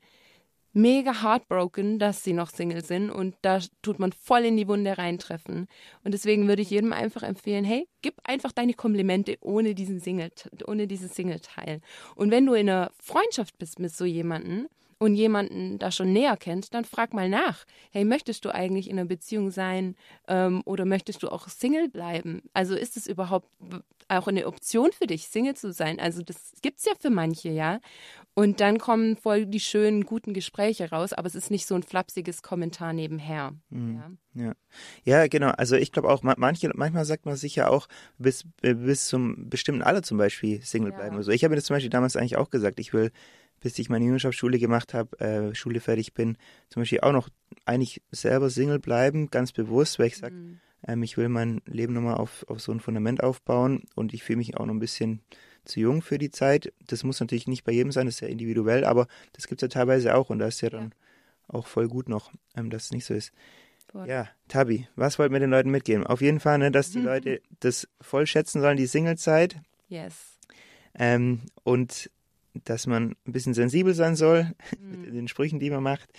mega 0.75 1.23
heartbroken, 1.23 1.99
dass 1.99 2.23
sie 2.23 2.33
noch 2.33 2.49
Single 2.49 2.83
sind 2.83 3.09
und 3.09 3.35
da 3.41 3.59
tut 3.81 3.97
man 3.97 4.11
voll 4.11 4.43
in 4.43 4.57
die 4.57 4.67
Wunde 4.67 4.97
reintreffen. 4.97 5.67
Und 6.03 6.13
deswegen 6.13 6.47
würde 6.47 6.61
ich 6.61 6.69
jedem 6.69 6.91
einfach 6.91 7.23
empfehlen, 7.23 7.63
hey, 7.63 7.87
gib 8.01 8.15
einfach 8.23 8.51
deine 8.51 8.73
Komplimente 8.73 9.37
ohne 9.39 9.73
diesen 9.73 9.99
Single, 9.99 10.31
ohne 10.67 10.85
dieses 10.85 11.15
Single-Teil. 11.15 11.79
Und 12.15 12.29
wenn 12.29 12.45
du 12.45 12.53
in 12.53 12.69
einer 12.69 12.91
Freundschaft 12.99 13.57
bist 13.57 13.79
mit 13.79 13.93
so 13.93 14.05
jemandem, 14.05 14.67
und 14.97 15.15
jemanden 15.15 15.77
da 15.77 15.91
schon 15.91 16.13
näher 16.13 16.37
kennt, 16.37 16.73
dann 16.73 16.85
frag 16.85 17.13
mal 17.13 17.29
nach. 17.29 17.65
Hey, 17.91 18.05
möchtest 18.05 18.45
du 18.45 18.53
eigentlich 18.53 18.89
in 18.89 18.97
einer 18.97 19.07
Beziehung 19.07 19.51
sein 19.51 19.95
ähm, 20.27 20.61
oder 20.65 20.85
möchtest 20.85 21.21
du 21.23 21.29
auch 21.29 21.49
Single 21.49 21.89
bleiben? 21.89 22.43
Also 22.53 22.75
ist 22.75 22.95
es 22.95 23.05
überhaupt 23.05 23.49
auch 24.07 24.27
eine 24.27 24.47
Option 24.47 24.91
für 24.91 25.07
dich, 25.07 25.27
Single 25.27 25.55
zu 25.55 25.73
sein? 25.73 25.99
Also 25.99 26.21
das 26.21 26.53
gibt 26.61 26.79
es 26.79 26.85
ja 26.85 26.93
für 26.99 27.09
manche, 27.09 27.49
ja. 27.49 27.79
Und 28.35 28.59
dann 28.59 28.79
kommen 28.79 29.15
voll 29.15 29.45
die 29.45 29.61
schönen, 29.61 30.05
guten 30.05 30.33
Gespräche 30.33 30.89
raus, 30.89 31.13
aber 31.13 31.25
es 31.25 31.35
ist 31.35 31.51
nicht 31.51 31.65
so 31.65 31.73
ein 31.73 31.83
flapsiges 31.83 32.43
Kommentar 32.43 32.91
nebenher. 32.91 33.53
Mhm. 33.69 34.17
Ja. 34.33 34.43
ja. 34.43 34.53
Ja, 35.05 35.27
genau. 35.27 35.51
Also 35.51 35.77
ich 35.77 35.93
glaube 35.93 36.09
auch, 36.09 36.21
manche, 36.21 36.69
manchmal 36.75 37.05
sagt 37.05 37.25
man 37.25 37.37
sich 37.37 37.55
ja 37.55 37.69
auch, 37.69 37.87
bis, 38.17 38.45
bis 38.61 39.07
zum 39.07 39.49
bestimmten 39.49 39.81
Alter 39.81 40.03
zum 40.03 40.17
Beispiel 40.17 40.61
Single 40.61 40.91
ja. 40.91 40.97
bleiben. 40.97 41.15
Also 41.15 41.31
ich 41.31 41.45
habe 41.45 41.51
mir 41.51 41.55
das 41.55 41.65
zum 41.65 41.77
Beispiel 41.77 41.89
damals 41.89 42.17
eigentlich 42.17 42.35
auch 42.35 42.49
gesagt, 42.49 42.79
ich 42.79 42.93
will 42.93 43.11
bis 43.65 43.79
ich 43.79 43.89
meine 43.89 44.05
Jüngerschaftsschule 44.05 44.59
gemacht 44.59 44.93
habe, 44.93 45.19
äh, 45.19 45.55
Schule 45.55 45.79
fertig 45.79 46.13
bin, 46.13 46.37
zum 46.69 46.81
Beispiel 46.81 46.99
auch 46.99 47.11
noch 47.11 47.29
eigentlich 47.65 48.03
selber 48.11 48.51
Single 48.51 48.77
bleiben, 48.77 49.31
ganz 49.31 49.53
bewusst, 49.53 49.97
weil 49.97 50.05
ich 50.05 50.17
sage, 50.17 50.35
mhm. 50.35 50.59
ähm, 50.87 51.01
ich 51.01 51.17
will 51.17 51.29
mein 51.29 51.61
Leben 51.65 51.93
nochmal 51.93 52.15
auf, 52.15 52.45
auf 52.47 52.61
so 52.61 52.71
ein 52.71 52.79
Fundament 52.79 53.23
aufbauen 53.23 53.83
und 53.95 54.13
ich 54.13 54.21
fühle 54.23 54.37
mich 54.37 54.55
auch 54.57 54.67
noch 54.67 54.73
ein 54.75 54.79
bisschen 54.79 55.21
zu 55.65 55.79
jung 55.79 56.01
für 56.01 56.17
die 56.17 56.31
Zeit. 56.31 56.73
Das 56.87 57.03
muss 57.03 57.19
natürlich 57.19 57.47
nicht 57.47 57.63
bei 57.63 57.71
jedem 57.71 57.91
sein, 57.91 58.05
das 58.05 58.15
ist 58.15 58.21
ja 58.21 58.27
individuell, 58.27 58.85
aber 58.85 59.07
das 59.33 59.47
gibt 59.47 59.61
es 59.61 59.67
ja 59.67 59.79
teilweise 59.79 60.15
auch 60.15 60.29
und 60.29 60.39
das 60.39 60.55
ist 60.55 60.61
ja 60.61 60.69
dann 60.69 60.93
ja. 61.49 61.55
auch 61.55 61.67
voll 61.67 61.87
gut 61.87 62.09
noch, 62.09 62.31
ähm, 62.55 62.69
dass 62.69 62.85
es 62.85 62.91
nicht 62.91 63.05
so 63.05 63.13
ist. 63.13 63.31
Voll. 63.91 64.07
Ja, 64.07 64.27
Tabi, 64.47 64.87
was 64.95 65.19
wollten 65.19 65.33
wir 65.33 65.39
den 65.39 65.51
Leuten 65.51 65.71
mitgeben? 65.71 66.05
Auf 66.05 66.21
jeden 66.21 66.39
Fall, 66.39 66.57
ne, 66.57 66.71
dass 66.71 66.91
die 66.91 66.99
Leute 67.01 67.41
das 67.59 67.87
voll 68.01 68.27
schätzen 68.27 68.61
sollen, 68.61 68.77
die 68.77 68.87
Singlezeit. 68.87 69.57
Yes. 69.87 70.37
Ähm, 70.93 71.41
und 71.63 72.09
dass 72.63 72.87
man 72.87 73.15
ein 73.25 73.31
bisschen 73.31 73.53
sensibel 73.53 73.93
sein 73.93 74.15
soll 74.15 74.53
mhm. 74.79 75.01
mit 75.01 75.13
den 75.13 75.27
Sprüchen, 75.27 75.59
die 75.59 75.69
man 75.69 75.83
macht. 75.83 76.09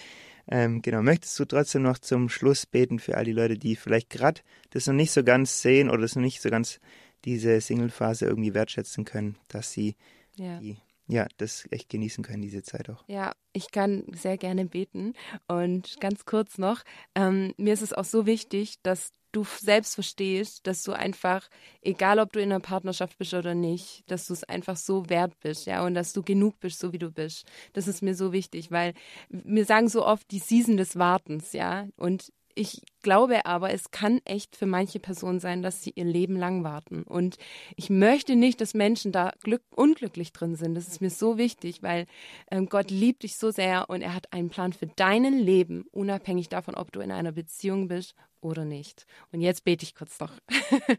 Ähm, 0.49 0.81
genau, 0.81 1.03
möchtest 1.03 1.39
du 1.41 1.45
trotzdem 1.45 1.83
noch 1.83 1.99
zum 1.99 2.29
Schluss 2.29 2.67
beten 2.67 2.99
für 2.99 3.17
all 3.17 3.25
die 3.25 3.33
Leute, 3.33 3.59
die 3.59 3.75
vielleicht 3.75 4.11
gerade 4.11 4.43
das 4.71 4.87
noch 4.87 4.95
nicht 4.95 5.11
so 5.11 5.25
ganz 5.25 5.61
sehen 5.61 5.91
oder 5.91 6.03
das 6.03 6.15
noch 6.15 6.23
nicht 6.23 6.41
so 6.41 6.51
ganz 6.51 6.81
diese 7.27 7.61
Single-Phase 7.61 8.25
irgendwie 8.25 8.55
wertschätzen 8.55 9.05
können, 9.05 9.37
dass 9.49 9.73
sie 9.73 9.97
ja. 10.39 10.59
Die, 10.59 10.77
ja, 11.09 11.27
das 11.37 11.67
echt 11.71 11.89
genießen 11.89 12.25
können, 12.25 12.43
diese 12.43 12.63
Zeit 12.63 12.91
auch. 12.91 13.05
Ja, 13.07 13.33
ich 13.53 13.71
kann 13.71 14.05
sehr 14.13 14.37
gerne 14.37 14.67
beten. 14.67 15.15
Und 15.47 15.99
ganz 16.01 16.25
kurz 16.25 16.59
noch, 16.59 16.83
ähm, 17.15 17.55
mir 17.57 17.75
ist 17.75 17.83
es 17.83 17.93
auch 17.93 18.05
so 18.05 18.27
wichtig, 18.27 18.77
dass 18.83 19.13
du 19.31 19.45
selbst 19.45 19.95
verstehst, 19.95 20.67
dass 20.67 20.83
du 20.83 20.93
einfach, 20.93 21.49
egal 21.83 22.19
ob 22.19 22.33
du 22.33 22.41
in 22.41 22.51
einer 22.51 22.61
Partnerschaft 22.61 23.19
bist 23.19 23.35
oder 23.35 23.55
nicht, 23.55 24.03
dass 24.11 24.27
du 24.27 24.33
es 24.33 24.45
einfach 24.45 24.77
so 24.77 25.09
wert 25.09 25.39
bist, 25.41 25.67
ja, 25.67 25.85
und 25.85 25.95
dass 25.95 26.13
du 26.13 26.23
genug 26.23 26.59
bist, 26.59 26.81
so 26.81 26.93
wie 26.93 26.99
du 26.99 27.13
bist. 27.13 27.45
Das 27.75 27.87
ist 27.87 28.03
mir 28.03 28.15
so 28.15 28.33
wichtig, 28.33 28.71
weil 28.71 28.95
wir 29.29 29.65
sagen 29.65 29.89
so 29.89 30.05
oft 30.05 30.31
die 30.31 30.39
Season 30.39 30.77
des 30.77 30.97
Wartens, 30.97 31.53
ja, 31.53 31.87
und 31.97 32.33
ich 32.55 32.83
glaube 33.07 33.47
aber, 33.47 33.73
es 33.73 33.93
kann 33.93 34.21
echt 34.25 34.57
für 34.57 34.67
manche 34.67 34.99
Personen 34.99 35.39
sein, 35.39 35.63
dass 35.63 35.81
sie 35.81 35.93
ihr 35.95 36.05
Leben 36.05 36.35
lang 36.35 36.65
warten. 36.65 37.05
Und 37.05 37.37
ich 37.77 37.89
möchte 37.89 38.35
nicht, 38.35 38.61
dass 38.61 38.75
Menschen 38.75 39.13
da 39.13 39.31
glück 39.45 39.63
unglücklich 39.71 40.33
drin 40.33 40.57
sind. 40.57 40.75
Das 40.75 40.89
ist 40.89 41.01
mir 41.01 41.11
so 41.11 41.39
wichtig, 41.39 41.85
weil 41.85 42.07
ähm, 42.51 42.69
Gott 42.69 42.91
liebt 42.91 43.23
dich 43.23 43.37
so 43.37 43.53
sehr 43.53 43.89
und 43.89 44.03
er 44.03 44.13
hat 44.13 44.33
einen 44.33 44.51
Plan 44.51 44.73
für 44.73 44.89
dein 44.89 45.39
Leben, 45.39 45.85
unabhängig 45.93 46.49
davon, 46.49 46.75
ob 46.75 46.91
du 46.91 46.99
in 46.99 47.13
einer 47.13 47.31
Beziehung 47.31 47.87
bist 47.87 48.17
oder 48.41 48.65
nicht. 48.65 49.07
Und 49.33 49.41
jetzt 49.41 49.65
bete 49.65 49.85
ich 49.85 49.95
kurz 49.95 50.19
noch. 50.21 50.33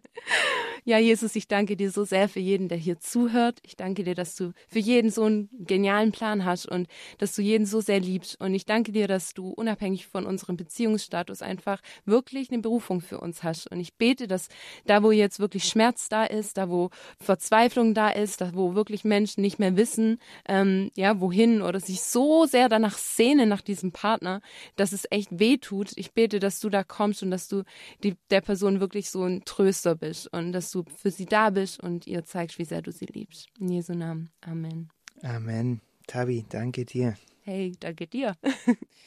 ja, 0.86 1.00
Jesus, 1.00 1.36
ich 1.36 1.48
danke 1.48 1.76
dir 1.76 1.92
so 1.92 2.04
sehr 2.04 2.30
für 2.30 2.40
jeden, 2.40 2.68
der 2.68 2.78
hier 2.78 3.00
zuhört. 3.00 3.60
Ich 3.64 3.76
danke 3.76 4.04
dir, 4.04 4.16
dass 4.16 4.36
du 4.36 4.54
für 4.68 4.80
jeden 4.80 5.10
so 5.10 5.24
einen 5.24 5.50
genialen 5.60 6.12
Plan 6.12 6.46
hast 6.46 6.68
und 6.68 6.88
dass 7.18 7.36
du 7.36 7.42
jeden 7.42 7.66
so 7.66 7.82
sehr 7.82 8.00
liebst. 8.00 8.40
Und 8.40 8.54
ich 8.54 8.66
danke 8.66 8.92
dir, 8.92 9.08
dass 9.08 9.34
du 9.34 9.50
unabhängig 9.50 10.08
von 10.08 10.26
unserem 10.26 10.58
Beziehungsstatus 10.58 11.42
einfach 11.42 11.82
wirklich 12.06 12.52
eine 12.52 12.62
Berufung 12.62 13.02
für 13.02 13.20
uns 13.20 13.44
hast. 13.44 13.70
Und 13.72 13.80
ich 13.80 13.96
bete, 13.96 14.28
dass 14.28 14.50
da, 14.86 15.04
wo 15.04 15.12
jetzt 15.12 15.40
wirklich 15.40 15.66
Schmerz 15.66 16.10
da 16.10 16.26
ist, 16.26 16.58
da, 16.58 16.70
wo 16.70 16.90
Verzweiflung 17.20 17.94
da 17.94 18.10
ist, 18.10 18.42
da, 18.42 18.54
wo 18.54 18.76
wirklich 18.76 19.04
Menschen 19.04 19.42
nicht 19.42 19.60
mehr 19.60 19.76
wissen, 19.78 20.20
ähm, 20.48 20.92
ja, 20.96 21.20
wohin 21.20 21.62
oder 21.62 21.80
sich 21.80 22.02
so 22.02 22.46
sehr 22.46 22.70
danach 22.70 22.98
sehnen 22.98 23.50
nach 23.50 23.62
diesem 23.62 23.92
Partner, 23.92 24.42
dass 24.76 24.92
es 24.92 25.08
echt 25.10 25.40
weh 25.40 25.58
tut. 25.58 25.92
Ich 25.96 26.14
bete, 26.14 26.40
dass 26.40 26.60
du 26.60 26.70
da 26.70 26.84
kommst 26.84 27.24
und 27.24 27.32
dass 27.32 27.48
du 27.48 27.64
die, 28.04 28.16
der 28.30 28.42
Person 28.42 28.80
wirklich 28.80 29.10
so 29.10 29.24
ein 29.24 29.44
Tröster 29.46 29.96
bist 29.96 30.32
und 30.34 30.52
dass 30.52 30.72
du 30.72 30.84
für 30.96 31.12
sie 31.12 31.26
da 31.26 31.50
bist 31.50 31.80
und 31.82 32.08
ihr 32.08 32.24
zeigst, 32.24 32.60
wie 32.60 32.66
sehr 32.66 32.82
du 32.82 32.92
sie 32.92 33.06
liebst. 33.06 33.48
In 33.60 33.70
Jesu 33.70 33.94
Namen. 33.94 34.30
Amen. 34.42 34.90
Amen. 35.24 35.82
Tabi, 36.08 36.46
danke 36.50 36.86
dir. 36.86 37.16
Hey, 37.42 37.74
danke 37.80 38.08
dir. 38.08 38.36